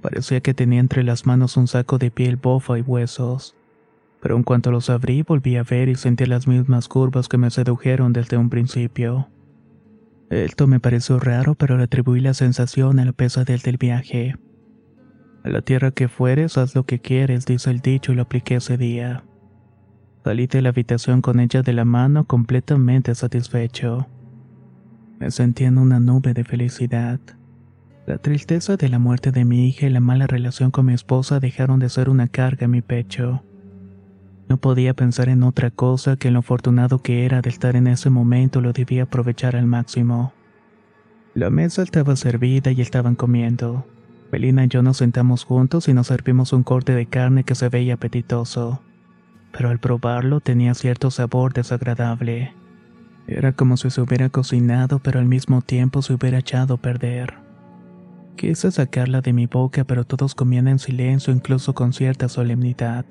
Parecía 0.00 0.40
que 0.40 0.54
tenía 0.54 0.80
entre 0.80 1.02
las 1.02 1.26
manos 1.26 1.56
un 1.56 1.66
saco 1.66 1.98
de 1.98 2.12
piel 2.12 2.36
bofa 2.36 2.78
y 2.78 2.82
huesos. 2.82 3.57
Pero 4.20 4.36
en 4.36 4.42
cuanto 4.42 4.70
los 4.70 4.90
abrí 4.90 5.22
volví 5.22 5.56
a 5.56 5.62
ver 5.62 5.88
y 5.88 5.94
sentí 5.94 6.26
las 6.26 6.46
mismas 6.46 6.88
curvas 6.88 7.28
que 7.28 7.38
me 7.38 7.50
sedujeron 7.50 8.12
desde 8.12 8.36
un 8.36 8.50
principio. 8.50 9.28
Esto 10.30 10.66
me 10.66 10.80
pareció 10.80 11.18
raro, 11.18 11.54
pero 11.54 11.78
le 11.78 11.84
atribuí 11.84 12.20
la 12.20 12.34
sensación 12.34 12.98
a 12.98 13.04
la 13.04 13.12
pesadez 13.12 13.62
del 13.62 13.78
viaje. 13.78 14.34
A 15.44 15.48
la 15.48 15.62
tierra 15.62 15.92
que 15.92 16.08
fueres, 16.08 16.58
haz 16.58 16.74
lo 16.74 16.84
que 16.84 17.00
quieres, 17.00 17.46
dice 17.46 17.70
el 17.70 17.80
dicho 17.80 18.12
y 18.12 18.16
lo 18.16 18.22
apliqué 18.22 18.56
ese 18.56 18.76
día. 18.76 19.24
Salí 20.24 20.46
de 20.46 20.60
la 20.60 20.70
habitación 20.70 21.22
con 21.22 21.40
ella 21.40 21.62
de 21.62 21.72
la 21.72 21.86
mano 21.86 22.26
completamente 22.26 23.14
satisfecho. 23.14 24.08
Me 25.18 25.30
sentí 25.30 25.64
en 25.64 25.78
una 25.78 26.00
nube 26.00 26.34
de 26.34 26.44
felicidad. 26.44 27.20
La 28.06 28.18
tristeza 28.18 28.76
de 28.76 28.88
la 28.88 28.98
muerte 28.98 29.32
de 29.32 29.44
mi 29.44 29.68
hija 29.68 29.86
y 29.86 29.90
la 29.90 30.00
mala 30.00 30.26
relación 30.26 30.70
con 30.70 30.86
mi 30.86 30.92
esposa 30.92 31.40
dejaron 31.40 31.78
de 31.78 31.88
ser 31.88 32.10
una 32.10 32.28
carga 32.28 32.66
en 32.66 32.72
mi 32.72 32.82
pecho. 32.82 33.42
No 34.48 34.56
podía 34.56 34.94
pensar 34.94 35.28
en 35.28 35.42
otra 35.42 35.70
cosa 35.70 36.16
que 36.16 36.30
lo 36.30 36.38
afortunado 36.38 37.02
que 37.02 37.26
era 37.26 37.42
de 37.42 37.50
estar 37.50 37.76
en 37.76 37.86
ese 37.86 38.08
momento 38.08 38.60
lo 38.60 38.72
debía 38.72 39.02
aprovechar 39.02 39.56
al 39.56 39.66
máximo. 39.66 40.32
La 41.34 41.50
mesa 41.50 41.82
estaba 41.82 42.16
servida 42.16 42.72
y 42.72 42.80
estaban 42.80 43.14
comiendo. 43.14 43.86
Melina 44.32 44.64
y 44.64 44.68
yo 44.68 44.82
nos 44.82 44.96
sentamos 44.96 45.44
juntos 45.44 45.88
y 45.88 45.92
nos 45.92 46.06
servimos 46.06 46.52
un 46.52 46.62
corte 46.62 46.94
de 46.94 47.06
carne 47.06 47.44
que 47.44 47.54
se 47.54 47.68
veía 47.68 47.94
apetitoso. 47.94 48.82
Pero 49.52 49.68
al 49.68 49.78
probarlo 49.78 50.40
tenía 50.40 50.74
cierto 50.74 51.10
sabor 51.10 51.52
desagradable. 51.52 52.54
Era 53.26 53.52
como 53.52 53.76
si 53.76 53.90
se 53.90 54.00
hubiera 54.00 54.30
cocinado 54.30 54.98
pero 54.98 55.20
al 55.20 55.26
mismo 55.26 55.60
tiempo 55.60 56.00
se 56.00 56.14
hubiera 56.14 56.38
echado 56.38 56.74
a 56.74 56.78
perder. 56.78 57.34
Quise 58.36 58.70
sacarla 58.70 59.20
de 59.20 59.32
mi 59.32 59.46
boca, 59.46 59.84
pero 59.84 60.04
todos 60.04 60.34
comían 60.34 60.68
en 60.68 60.78
silencio, 60.78 61.34
incluso 61.34 61.74
con 61.74 61.92
cierta 61.92 62.28
solemnidad. 62.28 63.04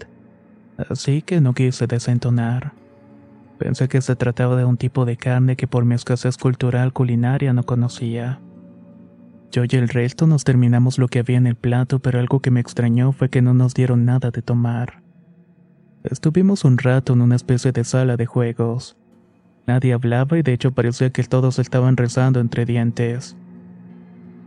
Así 0.77 1.21
que 1.21 1.41
no 1.41 1.53
quise 1.53 1.87
desentonar. 1.87 2.73
Pensé 3.57 3.87
que 3.87 4.01
se 4.01 4.15
trataba 4.15 4.55
de 4.55 4.65
un 4.65 4.77
tipo 4.77 5.05
de 5.05 5.17
carne 5.17 5.55
que 5.55 5.67
por 5.67 5.83
mi 5.85 5.95
escasez 5.95 6.37
cultural 6.37 6.93
culinaria 6.93 7.53
no 7.53 7.63
conocía. 7.63 8.39
Yo 9.51 9.63
y 9.63 9.75
el 9.75 9.89
resto 9.89 10.27
nos 10.27 10.43
terminamos 10.43 10.99
lo 10.99 11.07
que 11.07 11.19
había 11.19 11.37
en 11.37 11.47
el 11.47 11.55
plato, 11.55 11.99
pero 11.99 12.19
algo 12.19 12.41
que 12.41 12.51
me 12.51 12.59
extrañó 12.59 13.11
fue 13.13 13.29
que 13.29 13.41
no 13.41 13.53
nos 13.53 13.73
dieron 13.73 14.05
nada 14.05 14.29
de 14.29 14.41
tomar. 14.41 15.01
Estuvimos 16.03 16.63
un 16.63 16.77
rato 16.77 17.13
en 17.13 17.21
una 17.21 17.35
especie 17.35 17.71
de 17.71 17.83
sala 17.83 18.17
de 18.17 18.25
juegos. 18.25 18.97
Nadie 19.65 19.93
hablaba 19.93 20.37
y 20.37 20.43
de 20.43 20.53
hecho 20.53 20.71
parecía 20.71 21.09
que 21.09 21.23
todos 21.23 21.59
estaban 21.59 21.97
rezando 21.97 22.39
entre 22.39 22.65
dientes. 22.65 23.35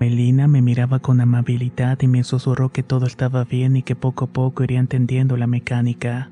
Melina 0.00 0.48
me 0.48 0.62
miraba 0.62 0.98
con 0.98 1.20
amabilidad 1.20 1.98
y 2.00 2.06
me 2.06 2.24
susurró 2.24 2.70
que 2.70 2.82
todo 2.82 3.04
estaba 3.04 3.44
bien 3.44 3.76
y 3.76 3.82
que 3.82 3.94
poco 3.94 4.24
a 4.24 4.28
poco 4.28 4.64
iría 4.64 4.80
entendiendo 4.80 5.36
la 5.36 5.46
mecánica. 5.46 6.30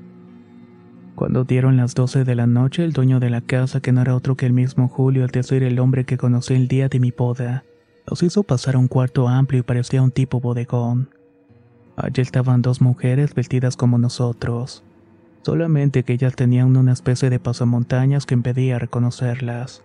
Cuando 1.13 1.43
dieron 1.43 1.77
las 1.77 1.93
doce 1.93 2.23
de 2.23 2.33
la 2.33 2.47
noche, 2.47 2.83
el 2.83 2.93
dueño 2.93 3.19
de 3.19 3.29
la 3.29 3.41
casa, 3.41 3.79
que 3.79 3.91
no 3.91 4.01
era 4.01 4.15
otro 4.15 4.35
que 4.35 4.47
el 4.47 4.53
mismo 4.53 4.87
Julio, 4.87 5.23
es 5.23 5.31
decir, 5.31 5.61
el 5.61 5.77
hombre 5.77 6.03
que 6.03 6.17
conocí 6.17 6.55
el 6.55 6.67
día 6.67 6.89
de 6.89 6.99
mi 6.99 7.11
boda, 7.11 7.63
nos 8.09 8.23
hizo 8.23 8.41
pasar 8.41 8.73
a 8.73 8.79
un 8.79 8.87
cuarto 8.87 9.27
amplio 9.27 9.59
y 9.59 9.63
parecía 9.63 10.01
un 10.01 10.09
tipo 10.09 10.39
bodegón. 10.39 11.11
Allí 11.95 12.23
estaban 12.23 12.63
dos 12.63 12.81
mujeres 12.81 13.35
vestidas 13.35 13.77
como 13.77 13.99
nosotros, 13.99 14.83
solamente 15.43 16.01
que 16.01 16.13
ellas 16.13 16.35
tenían 16.35 16.75
una 16.75 16.93
especie 16.93 17.29
de 17.29 17.39
pasamontañas 17.39 18.25
que 18.25 18.33
impedía 18.33 18.79
reconocerlas. 18.79 19.83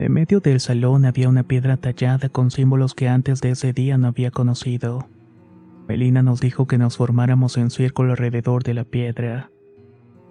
En 0.00 0.14
medio 0.14 0.40
del 0.40 0.60
salón 0.60 1.04
había 1.04 1.28
una 1.28 1.42
piedra 1.42 1.76
tallada 1.76 2.30
con 2.30 2.50
símbolos 2.50 2.94
que 2.94 3.06
antes 3.06 3.42
de 3.42 3.50
ese 3.50 3.74
día 3.74 3.98
no 3.98 4.08
había 4.08 4.30
conocido. 4.30 5.06
Melina 5.88 6.22
nos 6.22 6.40
dijo 6.40 6.66
que 6.66 6.78
nos 6.78 6.96
formáramos 6.96 7.58
en 7.58 7.68
círculo 7.68 8.12
alrededor 8.12 8.62
de 8.62 8.72
la 8.72 8.84
piedra. 8.84 9.50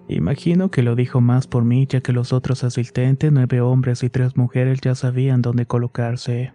Imagino 0.08 0.72
que 0.72 0.82
lo 0.82 0.96
dijo 0.96 1.20
más 1.20 1.46
por 1.46 1.64
mí 1.64 1.86
ya 1.88 2.00
que 2.00 2.12
los 2.12 2.32
otros 2.32 2.64
asistentes, 2.64 3.30
nueve 3.30 3.60
hombres 3.60 4.02
y 4.02 4.10
tres 4.10 4.36
mujeres, 4.36 4.80
ya 4.80 4.96
sabían 4.96 5.40
dónde 5.40 5.66
colocarse. 5.66 6.52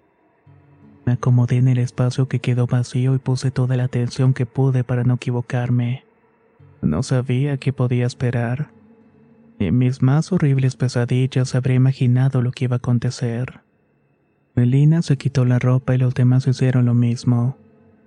Me 1.06 1.14
acomodé 1.14 1.56
en 1.56 1.70
el 1.70 1.78
espacio 1.78 2.28
que 2.28 2.40
quedó 2.40 2.68
vacío 2.68 3.16
y 3.16 3.20
puse 3.20 3.50
toda 3.50 3.78
la 3.78 3.86
atención 3.86 4.34
que 4.34 4.46
pude 4.46 4.84
para 4.84 5.06
no 5.06 5.14
equivocarme. 5.14 6.04
No 6.82 7.02
sabía 7.02 7.56
qué 7.56 7.72
podía 7.72 8.08
esperar. 8.08 8.75
En 9.60 9.78
mis 9.78 10.02
más 10.02 10.32
horribles 10.32 10.76
pesadillas 10.76 11.56
habría 11.56 11.78
imaginado 11.78 12.42
lo 12.42 12.52
que 12.52 12.66
iba 12.66 12.76
a 12.76 12.78
acontecer. 12.78 13.62
Melina 14.54 15.02
se 15.02 15.18
quitó 15.18 15.46
la 15.46 15.60
ropa 15.60 15.96
y 15.96 15.98
los 15.98 16.14
demás 16.14 16.48
hicieron 16.48 16.86
lo 16.86 16.94
mismo. 16.94 17.58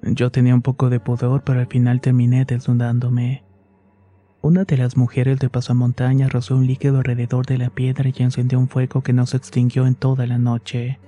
Yo 0.03 0.31
tenía 0.31 0.55
un 0.55 0.63
poco 0.63 0.91
de 0.91 1.01
pudor, 1.01 1.43
pero 1.45 1.61
al 1.61 1.67
final 1.67 2.01
terminé 2.01 2.45
desnudándome. 2.45 3.45
Una 4.41 4.65
de 4.65 4.77
las 4.77 4.97
mujeres 4.97 5.41
de 5.41 5.49
pasamontaña 5.49 6.29
rozó 6.29 6.57
un 6.57 6.67
líquido 6.67 6.99
alrededor 6.99 7.45
de 7.47 7.59
la 7.59 7.71
piedra 7.71 8.09
y 8.15 8.23
encendió 8.23 8.59
un 8.59 8.69
fuego 8.69 9.03
que 9.03 9.13
no 9.13 9.27
se 9.27 9.37
extinguió 9.37 9.87
en 9.87 9.95
toda 9.95 10.27
la 10.27 10.39
noche. 10.39 10.99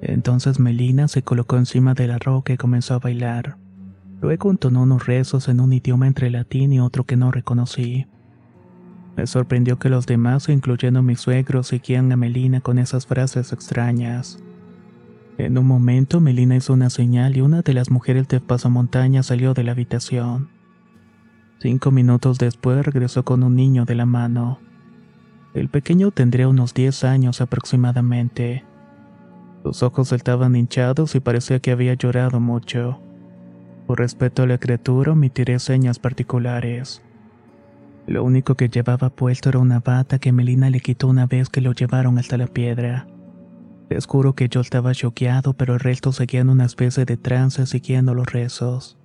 Entonces 0.00 0.60
Melina 0.60 1.08
se 1.08 1.22
colocó 1.22 1.56
encima 1.56 1.94
de 1.94 2.06
la 2.06 2.18
roca 2.18 2.52
y 2.52 2.56
comenzó 2.56 2.94
a 2.94 3.00
bailar. 3.00 3.56
Luego 4.20 4.50
entonó 4.50 4.82
unos 4.82 5.06
rezos 5.06 5.48
en 5.48 5.60
un 5.60 5.72
idioma 5.72 6.06
entre 6.06 6.30
latín 6.30 6.72
y 6.72 6.80
otro 6.80 7.04
que 7.04 7.16
no 7.16 7.30
reconocí. 7.32 8.06
Me 9.18 9.26
sorprendió 9.26 9.80
que 9.80 9.88
los 9.88 10.06
demás, 10.06 10.48
incluyendo 10.48 11.02
mi 11.02 11.16
suegro, 11.16 11.64
seguían 11.64 12.12
a 12.12 12.16
Melina 12.16 12.60
con 12.60 12.78
esas 12.78 13.04
frases 13.04 13.52
extrañas. 13.52 14.38
En 15.38 15.58
un 15.58 15.66
momento, 15.66 16.20
Melina 16.20 16.54
hizo 16.54 16.72
una 16.72 16.88
señal 16.88 17.36
y 17.36 17.40
una 17.40 17.62
de 17.62 17.74
las 17.74 17.90
mujeres 17.90 18.28
de 18.28 18.38
pasamontaña 18.38 19.24
salió 19.24 19.54
de 19.54 19.64
la 19.64 19.72
habitación. 19.72 20.50
Cinco 21.58 21.90
minutos 21.90 22.38
después 22.38 22.86
regresó 22.86 23.24
con 23.24 23.42
un 23.42 23.56
niño 23.56 23.84
de 23.84 23.96
la 23.96 24.06
mano. 24.06 24.60
El 25.52 25.68
pequeño 25.68 26.12
tendría 26.12 26.46
unos 26.46 26.72
diez 26.72 27.02
años 27.02 27.40
aproximadamente. 27.40 28.64
Sus 29.64 29.82
ojos 29.82 30.12
estaban 30.12 30.54
hinchados 30.54 31.16
y 31.16 31.18
parecía 31.18 31.58
que 31.58 31.72
había 31.72 31.94
llorado 31.94 32.38
mucho. 32.38 33.00
Por 33.88 33.98
respeto 33.98 34.44
a 34.44 34.46
la 34.46 34.58
criatura, 34.58 35.10
omitiré 35.10 35.58
señas 35.58 35.98
particulares. 35.98 37.02
Lo 38.08 38.24
único 38.24 38.54
que 38.54 38.70
llevaba 38.70 39.10
puesto 39.10 39.50
era 39.50 39.58
una 39.58 39.80
bata 39.80 40.18
que 40.18 40.32
Melina 40.32 40.70
le 40.70 40.80
quitó 40.80 41.08
una 41.08 41.26
vez 41.26 41.50
que 41.50 41.60
lo 41.60 41.74
llevaron 41.74 42.16
hasta 42.16 42.38
la 42.38 42.46
piedra. 42.46 43.06
Les 43.90 44.06
juro 44.06 44.34
que 44.34 44.48
yo 44.48 44.62
estaba 44.62 44.94
choqueado, 44.94 45.52
pero 45.52 45.74
el 45.74 45.80
resto 45.80 46.10
seguía 46.12 46.40
en 46.40 46.48
una 46.48 46.64
especie 46.64 47.04
de 47.04 47.18
trance 47.18 47.66
siguiendo 47.66 48.14
los 48.14 48.32
rezos. 48.32 48.96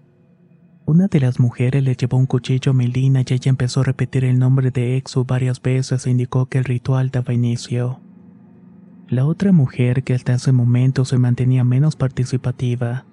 Una 0.86 1.08
de 1.08 1.20
las 1.20 1.38
mujeres 1.38 1.84
le 1.84 1.96
llevó 1.96 2.16
un 2.16 2.28
cuchillo 2.28 2.72
a 2.72 2.74
Melina 2.74 3.24
y 3.28 3.34
ella 3.34 3.50
empezó 3.50 3.82
a 3.82 3.84
repetir 3.84 4.24
el 4.24 4.40
nombre 4.40 4.72
de 4.72 4.96
Exu 4.96 5.26
varias 5.26 5.62
veces 5.62 6.08
e 6.08 6.10
indicó 6.10 6.46
que 6.46 6.60
el 6.60 6.64
ritual 6.64 7.12
daba 7.12 7.34
inicio. 7.34 8.00
La 9.10 9.26
otra 9.26 9.52
mujer, 9.52 10.04
que 10.04 10.14
hasta 10.14 10.34
ese 10.34 10.54
momento 10.54 11.04
se 11.04 11.18
mantenía 11.18 11.66
menos 11.66 11.98
participativa, 11.98 13.04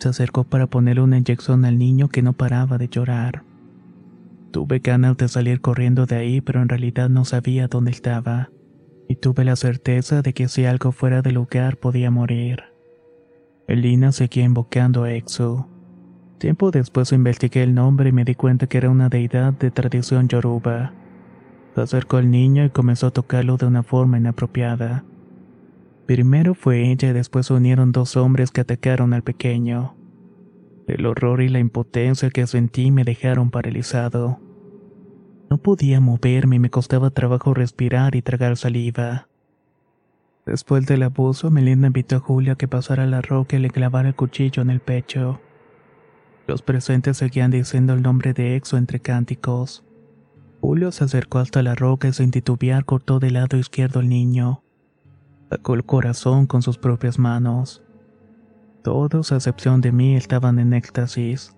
se 0.00 0.08
acercó 0.08 0.42
para 0.42 0.66
ponerle 0.66 1.02
una 1.02 1.18
inyección 1.18 1.64
al 1.64 1.78
niño 1.78 2.08
que 2.08 2.20
no 2.20 2.32
paraba 2.32 2.78
de 2.78 2.88
llorar. 2.88 3.44
Tuve 4.50 4.80
ganas 4.80 5.16
de 5.16 5.28
salir 5.28 5.60
corriendo 5.60 6.06
de 6.06 6.16
ahí, 6.16 6.40
pero 6.40 6.60
en 6.60 6.68
realidad 6.68 7.08
no 7.08 7.24
sabía 7.24 7.68
dónde 7.68 7.92
estaba. 7.92 8.50
Y 9.08 9.16
tuve 9.16 9.44
la 9.44 9.56
certeza 9.56 10.22
de 10.22 10.32
que 10.32 10.48
si 10.48 10.64
algo 10.64 10.92
fuera 10.92 11.22
del 11.22 11.34
lugar 11.34 11.76
podía 11.76 12.10
morir. 12.10 12.64
Elina 13.68 14.10
seguía 14.10 14.44
invocando 14.44 15.04
a 15.04 15.12
Exu. 15.12 15.66
Tiempo 16.38 16.70
después 16.70 17.12
investigué 17.12 17.62
el 17.62 17.74
nombre 17.74 18.08
y 18.08 18.12
me 18.12 18.24
di 18.24 18.34
cuenta 18.34 18.66
que 18.66 18.78
era 18.78 18.90
una 18.90 19.08
deidad 19.08 19.52
de 19.52 19.70
tradición 19.70 20.26
yoruba. 20.26 20.92
Se 21.74 21.82
acercó 21.82 22.16
al 22.16 22.30
niño 22.30 22.64
y 22.64 22.70
comenzó 22.70 23.08
a 23.08 23.12
tocarlo 23.12 23.56
de 23.56 23.66
una 23.66 23.84
forma 23.84 24.18
inapropiada. 24.18 25.04
Primero 26.06 26.54
fue 26.54 26.90
ella 26.90 27.10
y 27.10 27.12
después 27.12 27.46
se 27.46 27.54
unieron 27.54 27.92
dos 27.92 28.16
hombres 28.16 28.50
que 28.50 28.62
atacaron 28.62 29.12
al 29.12 29.22
pequeño. 29.22 29.94
El 30.90 31.06
horror 31.06 31.40
y 31.40 31.48
la 31.48 31.60
impotencia 31.60 32.30
que 32.30 32.48
sentí 32.48 32.90
me 32.90 33.04
dejaron 33.04 33.52
paralizado. 33.52 34.40
No 35.48 35.58
podía 35.58 36.00
moverme 36.00 36.56
y 36.56 36.58
me 36.58 36.70
costaba 36.70 37.10
trabajo 37.10 37.54
respirar 37.54 38.16
y 38.16 38.22
tragar 38.22 38.56
saliva. 38.56 39.28
Después 40.46 40.86
del 40.86 41.04
abuso, 41.04 41.48
Melinda 41.48 41.86
invitó 41.86 42.16
a 42.16 42.18
Julia 42.18 42.54
a 42.54 42.56
que 42.56 42.66
pasara 42.66 43.06
la 43.06 43.22
roca 43.22 43.56
y 43.56 43.60
le 43.60 43.70
clavara 43.70 44.08
el 44.08 44.16
cuchillo 44.16 44.62
en 44.62 44.70
el 44.70 44.80
pecho. 44.80 45.40
Los 46.48 46.60
presentes 46.60 47.18
seguían 47.18 47.52
diciendo 47.52 47.92
el 47.92 48.02
nombre 48.02 48.32
de 48.32 48.56
Exo 48.56 48.76
entre 48.76 48.98
cánticos. 48.98 49.84
Julio 50.60 50.90
se 50.90 51.04
acercó 51.04 51.38
hasta 51.38 51.62
la 51.62 51.76
roca 51.76 52.08
y 52.08 52.12
sin 52.12 52.32
titubear 52.32 52.84
cortó 52.84 53.20
del 53.20 53.34
lado 53.34 53.56
izquierdo 53.58 54.00
al 54.00 54.08
niño. 54.08 54.64
Sacó 55.50 55.74
el 55.74 55.84
corazón 55.84 56.48
con 56.48 56.62
sus 56.62 56.78
propias 56.78 57.16
manos. 57.16 57.84
Todos, 58.82 59.32
a 59.32 59.36
excepción 59.36 59.82
de 59.82 59.92
mí, 59.92 60.16
estaban 60.16 60.58
en 60.58 60.72
éxtasis. 60.72 61.54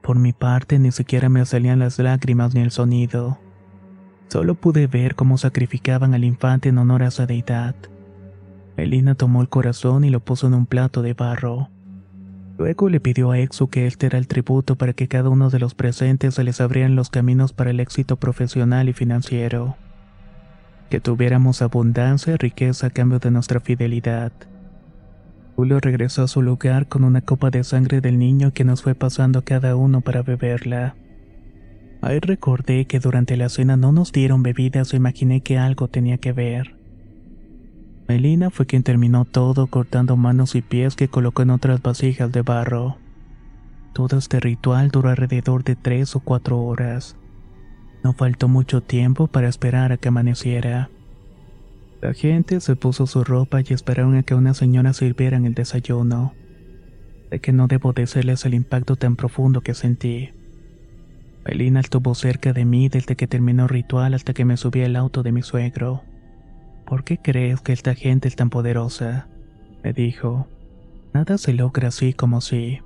Por 0.00 0.18
mi 0.18 0.32
parte, 0.32 0.78
ni 0.78 0.92
siquiera 0.92 1.28
me 1.28 1.44
salían 1.44 1.80
las 1.80 1.98
lágrimas 1.98 2.54
ni 2.54 2.60
el 2.60 2.70
sonido. 2.70 3.38
Solo 4.28 4.54
pude 4.54 4.86
ver 4.86 5.16
cómo 5.16 5.38
sacrificaban 5.38 6.14
al 6.14 6.22
infante 6.22 6.68
en 6.68 6.78
honor 6.78 7.02
a 7.02 7.08
esa 7.08 7.26
deidad. 7.26 7.74
Melina 8.76 9.16
tomó 9.16 9.40
el 9.40 9.48
corazón 9.48 10.04
y 10.04 10.10
lo 10.10 10.20
puso 10.20 10.46
en 10.46 10.54
un 10.54 10.66
plato 10.66 11.02
de 11.02 11.14
barro. 11.14 11.70
Luego 12.58 12.88
le 12.88 13.00
pidió 13.00 13.32
a 13.32 13.38
Exu 13.38 13.68
que 13.68 13.86
este 13.86 14.06
era 14.06 14.18
el 14.18 14.28
tributo 14.28 14.76
para 14.76 14.92
que 14.92 15.08
cada 15.08 15.28
uno 15.28 15.50
de 15.50 15.58
los 15.58 15.74
presentes 15.74 16.34
se 16.34 16.44
les 16.44 16.60
abrieran 16.60 16.94
los 16.94 17.10
caminos 17.10 17.52
para 17.52 17.70
el 17.70 17.80
éxito 17.80 18.16
profesional 18.16 18.88
y 18.88 18.92
financiero. 18.92 19.76
Que 20.90 21.00
tuviéramos 21.00 21.60
abundancia 21.60 22.34
y 22.34 22.36
riqueza 22.36 22.86
a 22.86 22.90
cambio 22.90 23.18
de 23.18 23.30
nuestra 23.30 23.58
fidelidad. 23.60 24.32
Julio 25.56 25.80
regresó 25.80 26.22
a 26.22 26.28
su 26.28 26.42
lugar 26.42 26.86
con 26.86 27.02
una 27.02 27.22
copa 27.22 27.48
de 27.48 27.64
sangre 27.64 28.02
del 28.02 28.18
niño 28.18 28.52
que 28.52 28.62
nos 28.62 28.82
fue 28.82 28.94
pasando 28.94 29.42
cada 29.42 29.74
uno 29.74 30.02
para 30.02 30.20
beberla. 30.22 30.96
Ahí 32.02 32.20
recordé 32.20 32.84
que 32.84 33.00
durante 33.00 33.38
la 33.38 33.48
cena 33.48 33.78
no 33.78 33.90
nos 33.90 34.12
dieron 34.12 34.42
bebidas 34.42 34.92
o 34.92 34.96
imaginé 34.96 35.40
que 35.40 35.56
algo 35.56 35.88
tenía 35.88 36.18
que 36.18 36.32
ver. 36.32 36.76
Melina 38.06 38.50
fue 38.50 38.66
quien 38.66 38.82
terminó 38.82 39.24
todo 39.24 39.66
cortando 39.68 40.14
manos 40.14 40.54
y 40.56 40.60
pies 40.60 40.94
que 40.94 41.08
colocó 41.08 41.40
en 41.40 41.48
otras 41.48 41.80
vasijas 41.80 42.30
de 42.30 42.42
barro. 42.42 42.98
Todo 43.94 44.18
este 44.18 44.40
ritual 44.40 44.90
duró 44.90 45.08
alrededor 45.08 45.64
de 45.64 45.74
tres 45.74 46.14
o 46.16 46.20
cuatro 46.20 46.60
horas. 46.60 47.16
No 48.04 48.12
faltó 48.12 48.46
mucho 48.46 48.82
tiempo 48.82 49.26
para 49.26 49.48
esperar 49.48 49.90
a 49.90 49.96
que 49.96 50.08
amaneciera. 50.08 50.90
La 52.00 52.12
gente 52.12 52.60
se 52.60 52.76
puso 52.76 53.06
su 53.06 53.24
ropa 53.24 53.60
y 53.60 53.72
esperaron 53.72 54.16
a 54.16 54.22
que 54.22 54.34
una 54.34 54.52
señora 54.52 54.92
sirviera 54.92 55.38
el 55.38 55.54
desayuno. 55.54 56.34
De 57.30 57.40
que 57.40 57.52
no 57.52 57.66
debo 57.66 57.92
decirles 57.92 58.44
el 58.44 58.54
impacto 58.54 58.96
tan 58.96 59.16
profundo 59.16 59.62
que 59.62 59.74
sentí. 59.74 60.30
Melina 61.46 61.80
estuvo 61.80 62.14
cerca 62.14 62.52
de 62.52 62.64
mí 62.64 62.88
desde 62.88 63.16
que 63.16 63.26
terminó 63.26 63.64
el 63.64 63.68
ritual 63.68 64.14
hasta 64.14 64.34
que 64.34 64.44
me 64.44 64.56
subí 64.56 64.82
al 64.82 64.96
auto 64.96 65.22
de 65.22 65.32
mi 65.32 65.42
suegro. 65.42 66.02
¿Por 66.86 67.02
qué 67.04 67.18
crees 67.18 67.60
que 67.60 67.72
esta 67.72 67.94
gente 67.94 68.28
es 68.28 68.36
tan 68.36 68.50
poderosa? 68.50 69.28
Me 69.82 69.92
dijo. 69.92 70.48
Nada 71.14 71.38
se 71.38 71.52
logra 71.52 71.88
así 71.88 72.12
como 72.12 72.40
si. 72.40 72.80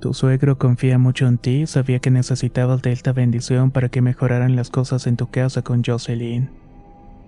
Tu 0.00 0.12
suegro 0.12 0.58
confía 0.58 0.98
mucho 0.98 1.26
en 1.28 1.38
ti 1.38 1.62
y 1.62 1.66
sabía 1.66 2.00
que 2.00 2.10
necesitabas 2.10 2.82
de 2.82 2.92
esta 2.92 3.12
bendición 3.12 3.70
para 3.70 3.88
que 3.88 4.02
mejoraran 4.02 4.54
las 4.56 4.68
cosas 4.68 5.06
en 5.06 5.16
tu 5.16 5.30
casa 5.30 5.62
con 5.62 5.82
Jocelyn. 5.84 6.50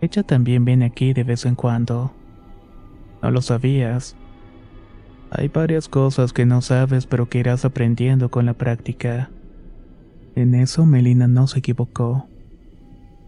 Ella 0.04 0.22
también 0.22 0.66
viene 0.66 0.84
aquí 0.84 1.14
de 1.14 1.24
vez 1.24 1.46
en 1.46 1.54
cuando. 1.54 2.12
No 3.22 3.30
lo 3.30 3.40
sabías. 3.40 4.14
Hay 5.30 5.48
varias 5.48 5.88
cosas 5.88 6.34
que 6.34 6.44
no 6.44 6.60
sabes 6.60 7.06
pero 7.06 7.30
que 7.30 7.38
irás 7.38 7.64
aprendiendo 7.64 8.30
con 8.30 8.44
la 8.44 8.52
práctica. 8.52 9.30
En 10.36 10.54
eso 10.54 10.84
Melina 10.84 11.26
no 11.26 11.46
se 11.46 11.60
equivocó. 11.60 12.28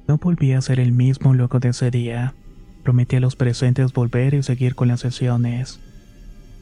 No 0.06 0.18
volví 0.18 0.52
a 0.52 0.60
ser 0.60 0.78
el 0.78 0.92
mismo 0.92 1.32
luego 1.32 1.60
de 1.60 1.70
ese 1.70 1.90
día. 1.90 2.34
Prometí 2.82 3.16
a 3.16 3.20
los 3.20 3.36
presentes 3.36 3.94
volver 3.94 4.34
y 4.34 4.42
seguir 4.42 4.74
con 4.74 4.88
las 4.88 5.00
sesiones. 5.00 5.80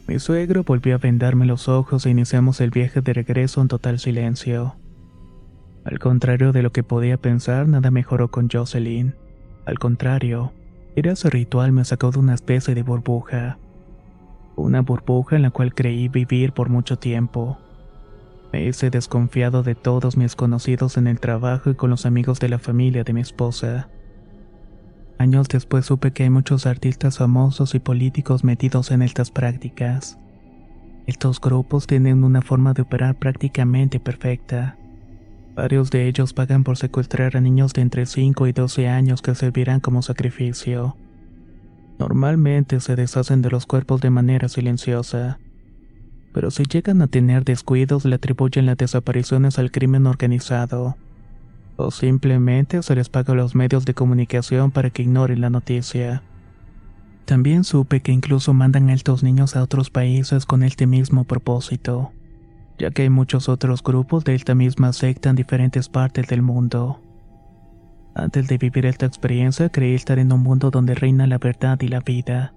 Mi 0.06 0.20
suegro 0.20 0.62
volvió 0.62 0.94
a 0.94 0.98
vendarme 0.98 1.44
los 1.44 1.66
ojos 1.66 2.06
e 2.06 2.10
iniciamos 2.10 2.60
el 2.60 2.70
viaje 2.70 3.00
de 3.00 3.14
regreso 3.14 3.60
en 3.60 3.66
total 3.66 3.98
silencio. 3.98 4.76
Al 5.84 5.98
contrario 5.98 6.52
de 6.52 6.62
lo 6.62 6.70
que 6.70 6.84
podía 6.84 7.16
pensar, 7.16 7.66
nada 7.66 7.90
mejoró 7.90 8.30
con 8.30 8.48
Jocelyn. 8.48 9.16
Al 9.66 9.78
contrario, 9.78 10.52
era 10.96 11.12
ese 11.12 11.30
ritual 11.30 11.72
me 11.72 11.84
sacó 11.84 12.10
de 12.10 12.18
una 12.18 12.34
especie 12.34 12.74
de 12.74 12.82
burbuja. 12.82 13.58
Una 14.56 14.82
burbuja 14.82 15.36
en 15.36 15.42
la 15.42 15.50
cual 15.50 15.74
creí 15.74 16.08
vivir 16.08 16.52
por 16.52 16.68
mucho 16.68 16.98
tiempo. 16.98 17.58
Me 18.52 18.64
hice 18.64 18.90
desconfiado 18.90 19.62
de 19.64 19.74
todos 19.74 20.16
mis 20.16 20.36
conocidos 20.36 20.96
en 20.96 21.08
el 21.08 21.18
trabajo 21.18 21.70
y 21.70 21.74
con 21.74 21.90
los 21.90 22.06
amigos 22.06 22.38
de 22.38 22.48
la 22.48 22.58
familia 22.58 23.02
de 23.02 23.12
mi 23.12 23.20
esposa. 23.20 23.88
Años 25.18 25.48
después 25.48 25.86
supe 25.86 26.12
que 26.12 26.24
hay 26.24 26.30
muchos 26.30 26.66
artistas 26.66 27.18
famosos 27.18 27.74
y 27.74 27.80
políticos 27.80 28.44
metidos 28.44 28.90
en 28.90 29.02
estas 29.02 29.30
prácticas. 29.30 30.18
Estos 31.06 31.40
grupos 31.40 31.86
tienen 31.86 32.22
una 32.22 32.42
forma 32.42 32.72
de 32.74 32.82
operar 32.82 33.16
prácticamente 33.16 33.98
perfecta. 33.98 34.76
Varios 35.54 35.90
de 35.90 36.08
ellos 36.08 36.32
pagan 36.32 36.64
por 36.64 36.76
secuestrar 36.76 37.36
a 37.36 37.40
niños 37.40 37.72
de 37.72 37.82
entre 37.82 38.06
5 38.06 38.46
y 38.46 38.52
12 38.52 38.88
años 38.88 39.22
que 39.22 39.34
servirán 39.34 39.80
como 39.80 40.02
sacrificio. 40.02 40.96
Normalmente 41.98 42.80
se 42.80 42.96
deshacen 42.96 43.40
de 43.40 43.50
los 43.50 43.66
cuerpos 43.66 44.00
de 44.00 44.10
manera 44.10 44.48
silenciosa 44.48 45.38
pero 46.34 46.50
si 46.50 46.64
llegan 46.64 47.00
a 47.00 47.06
tener 47.06 47.44
descuidos 47.44 48.04
le 48.04 48.16
atribuyen 48.16 48.66
las 48.66 48.76
desapariciones 48.76 49.60
al 49.60 49.70
crimen 49.70 50.04
organizado. 50.08 50.96
O 51.76 51.92
simplemente 51.92 52.82
se 52.82 52.96
les 52.96 53.08
paga 53.08 53.32
a 53.32 53.36
los 53.36 53.54
medios 53.54 53.84
de 53.84 53.94
comunicación 53.94 54.72
para 54.72 54.90
que 54.90 55.02
ignoren 55.02 55.40
la 55.40 55.48
noticia. 55.48 56.24
También 57.24 57.62
supe 57.62 58.00
que 58.00 58.10
incluso 58.10 58.52
mandan 58.52 58.90
a 58.90 58.94
estos 58.94 59.22
niños 59.22 59.54
a 59.54 59.62
otros 59.62 59.90
países 59.90 60.44
con 60.44 60.64
este 60.64 60.88
mismo 60.88 61.22
propósito, 61.22 62.10
ya 62.78 62.90
que 62.90 63.02
hay 63.02 63.10
muchos 63.10 63.48
otros 63.48 63.82
grupos 63.82 64.24
de 64.24 64.34
esta 64.34 64.54
misma 64.54 64.92
secta 64.92 65.30
en 65.30 65.36
diferentes 65.36 65.88
partes 65.88 66.26
del 66.28 66.42
mundo. 66.42 67.00
Antes 68.14 68.46
de 68.48 68.58
vivir 68.58 68.86
esta 68.86 69.06
experiencia 69.06 69.68
creí 69.68 69.94
estar 69.94 70.18
en 70.18 70.32
un 70.32 70.42
mundo 70.42 70.70
donde 70.70 70.94
reina 70.94 71.26
la 71.26 71.38
verdad 71.38 71.80
y 71.80 71.88
la 71.88 72.00
vida 72.00 72.54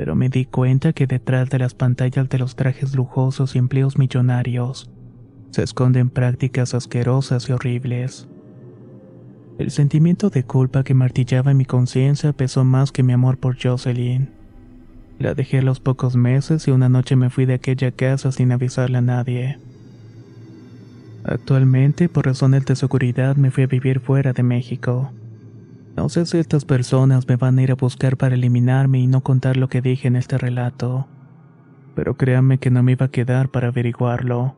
pero 0.00 0.14
me 0.14 0.30
di 0.30 0.46
cuenta 0.46 0.94
que 0.94 1.06
detrás 1.06 1.50
de 1.50 1.58
las 1.58 1.74
pantallas 1.74 2.26
de 2.30 2.38
los 2.38 2.56
trajes 2.56 2.94
lujosos 2.94 3.54
y 3.54 3.58
empleos 3.58 3.98
millonarios 3.98 4.90
se 5.50 5.62
esconden 5.62 6.08
prácticas 6.08 6.72
asquerosas 6.72 7.50
y 7.50 7.52
horribles. 7.52 8.26
El 9.58 9.70
sentimiento 9.70 10.30
de 10.30 10.44
culpa 10.44 10.84
que 10.84 10.94
martillaba 10.94 11.50
en 11.50 11.58
mi 11.58 11.66
conciencia 11.66 12.32
pesó 12.32 12.64
más 12.64 12.92
que 12.92 13.02
mi 13.02 13.12
amor 13.12 13.36
por 13.36 13.62
Jocelyn. 13.62 14.39
La 15.20 15.34
dejé 15.34 15.58
a 15.58 15.62
los 15.62 15.80
pocos 15.80 16.16
meses 16.16 16.66
y 16.66 16.70
una 16.70 16.88
noche 16.88 17.14
me 17.14 17.28
fui 17.28 17.44
de 17.44 17.52
aquella 17.52 17.92
casa 17.92 18.32
sin 18.32 18.52
avisarle 18.52 18.96
a 18.96 19.02
nadie. 19.02 19.58
Actualmente, 21.24 22.08
por 22.08 22.24
razones 22.24 22.64
de 22.64 22.74
seguridad, 22.74 23.36
me 23.36 23.50
fui 23.50 23.64
a 23.64 23.66
vivir 23.66 24.00
fuera 24.00 24.32
de 24.32 24.42
México. 24.42 25.12
No 25.94 26.08
sé 26.08 26.24
si 26.24 26.38
estas 26.38 26.64
personas 26.64 27.28
me 27.28 27.36
van 27.36 27.58
a 27.58 27.62
ir 27.62 27.70
a 27.70 27.74
buscar 27.74 28.16
para 28.16 28.34
eliminarme 28.34 28.98
y 28.98 29.06
no 29.06 29.20
contar 29.20 29.58
lo 29.58 29.68
que 29.68 29.82
dije 29.82 30.08
en 30.08 30.16
este 30.16 30.38
relato, 30.38 31.06
pero 31.94 32.16
créanme 32.16 32.56
que 32.56 32.70
no 32.70 32.82
me 32.82 32.92
iba 32.92 33.04
a 33.04 33.10
quedar 33.10 33.50
para 33.50 33.68
averiguarlo. 33.68 34.56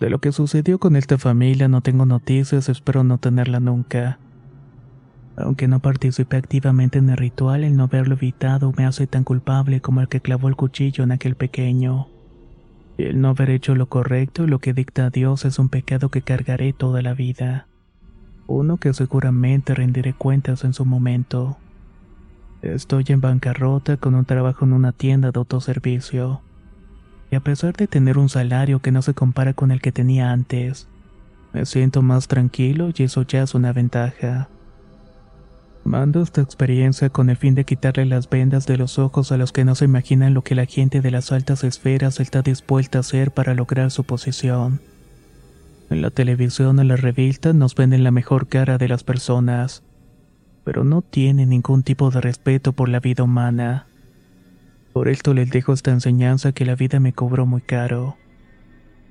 De 0.00 0.08
lo 0.08 0.20
que 0.20 0.32
sucedió 0.32 0.78
con 0.78 0.96
esta 0.96 1.18
familia 1.18 1.68
no 1.68 1.82
tengo 1.82 2.06
noticias, 2.06 2.70
espero 2.70 3.04
no 3.04 3.18
tenerla 3.18 3.60
nunca. 3.60 4.18
Aunque 5.36 5.68
no 5.68 5.80
participé 5.80 6.36
activamente 6.36 6.98
en 6.98 7.10
el 7.10 7.16
ritual, 7.16 7.64
el 7.64 7.76
no 7.76 7.84
haberlo 7.84 8.14
evitado 8.14 8.72
me 8.76 8.86
hace 8.86 9.06
tan 9.06 9.24
culpable 9.24 9.80
como 9.80 10.00
el 10.00 10.08
que 10.08 10.20
clavó 10.20 10.48
el 10.48 10.56
cuchillo 10.56 11.04
en 11.04 11.12
aquel 11.12 11.34
pequeño. 11.34 12.08
El 12.98 13.20
no 13.20 13.30
haber 13.30 13.50
hecho 13.50 13.74
lo 13.74 13.88
correcto 13.88 14.44
y 14.44 14.46
lo 14.46 14.60
que 14.60 14.72
dicta 14.72 15.10
Dios 15.10 15.44
es 15.44 15.58
un 15.58 15.68
pecado 15.68 16.10
que 16.10 16.22
cargaré 16.22 16.72
toda 16.72 17.02
la 17.02 17.14
vida 17.14 17.66
uno 18.46 18.76
que 18.76 18.92
seguramente 18.92 19.74
rendiré 19.74 20.12
cuentas 20.12 20.64
en 20.64 20.74
su 20.74 20.84
momento. 20.84 21.56
Estoy 22.62 23.04
en 23.08 23.20
bancarrota 23.20 23.96
con 23.96 24.14
un 24.14 24.24
trabajo 24.24 24.64
en 24.64 24.72
una 24.72 24.92
tienda 24.92 25.30
de 25.30 25.38
autoservicio. 25.38 26.40
Y 27.30 27.36
a 27.36 27.40
pesar 27.40 27.74
de 27.74 27.86
tener 27.86 28.18
un 28.18 28.28
salario 28.28 28.80
que 28.80 28.92
no 28.92 29.02
se 29.02 29.14
compara 29.14 29.54
con 29.54 29.70
el 29.70 29.80
que 29.80 29.92
tenía 29.92 30.30
antes, 30.30 30.88
me 31.52 31.66
siento 31.66 32.02
más 32.02 32.28
tranquilo 32.28 32.90
y 32.94 33.02
eso 33.02 33.22
ya 33.22 33.42
es 33.42 33.54
una 33.54 33.72
ventaja. 33.72 34.48
Mando 35.84 36.22
esta 36.22 36.40
experiencia 36.40 37.10
con 37.10 37.28
el 37.28 37.36
fin 37.36 37.54
de 37.54 37.64
quitarle 37.64 38.06
las 38.06 38.30
vendas 38.30 38.66
de 38.66 38.78
los 38.78 38.98
ojos 38.98 39.30
a 39.32 39.36
los 39.36 39.52
que 39.52 39.66
no 39.66 39.74
se 39.74 39.84
imaginan 39.84 40.32
lo 40.32 40.42
que 40.42 40.54
la 40.54 40.64
gente 40.64 41.02
de 41.02 41.10
las 41.10 41.30
altas 41.30 41.62
esferas 41.62 42.20
está 42.20 42.40
dispuesta 42.40 42.98
a 42.98 43.00
hacer 43.00 43.32
para 43.32 43.54
lograr 43.54 43.90
su 43.90 44.02
posición. 44.02 44.80
En 45.90 46.00
la 46.00 46.10
televisión 46.10 46.80
en 46.80 46.88
la 46.88 46.96
revista 46.96 47.52
nos 47.52 47.74
venden 47.74 48.02
la 48.02 48.10
mejor 48.10 48.48
cara 48.48 48.78
de 48.78 48.88
las 48.88 49.04
personas, 49.04 49.82
pero 50.64 50.84
no 50.84 51.02
tienen 51.02 51.50
ningún 51.50 51.82
tipo 51.82 52.10
de 52.10 52.22
respeto 52.22 52.72
por 52.72 52.88
la 52.88 53.00
vida 53.00 53.22
humana. 53.22 53.86
Por 54.94 55.08
esto 55.08 55.34
les 55.34 55.50
dejo 55.50 55.74
esta 55.74 55.90
enseñanza 55.90 56.52
que 56.52 56.64
la 56.64 56.76
vida 56.76 56.98
me 56.98 57.12
cobró 57.12 57.44
muy 57.44 57.60
caro. 57.60 58.16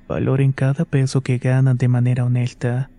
Valoren 0.08 0.54
cada 0.54 0.86
peso 0.86 1.22
que 1.22 1.38
ganan 1.38 1.78
de 1.78 1.88
manera 1.88 2.26
honesta. 2.26 2.90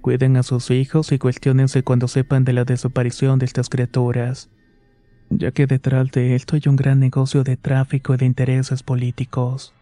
Cuiden 0.00 0.36
a 0.36 0.42
sus 0.42 0.70
hijos 0.70 1.12
y 1.12 1.18
cuestionense 1.18 1.82
cuando 1.82 2.08
sepan 2.08 2.44
de 2.44 2.54
la 2.54 2.64
desaparición 2.64 3.38
de 3.38 3.46
estas 3.46 3.68
criaturas, 3.68 4.48
ya 5.28 5.52
que 5.52 5.66
detrás 5.66 6.10
de 6.10 6.34
esto 6.34 6.56
hay 6.56 6.62
un 6.66 6.76
gran 6.76 7.00
negocio 7.00 7.44
de 7.44 7.56
tráfico 7.56 8.14
y 8.14 8.16
de 8.16 8.26
intereses 8.26 8.82
políticos. 8.82 9.74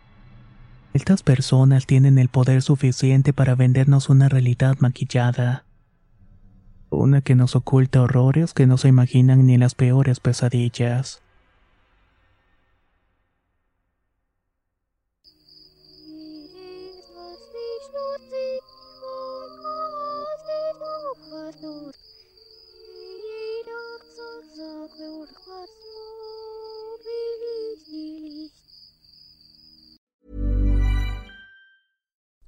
Estas 0.93 1.23
personas 1.23 1.87
tienen 1.87 2.19
el 2.19 2.29
poder 2.29 2.63
suficiente 2.63 3.33
para 3.33 3.55
vendernos 3.55 4.09
una 4.09 4.29
realidad 4.29 4.77
maquillada. 4.81 5.65
Una 6.91 7.21
que 7.21 7.35
nos 7.35 7.55
oculta 7.55 8.03
horrores 8.03 8.55
que 8.55 8.67
no 8.67 8.79
se 8.79 8.89
imaginan 8.89 9.47
ni 9.47 9.57
las 9.59 9.75
peores 9.75 10.19
pesadillas. 10.19 11.23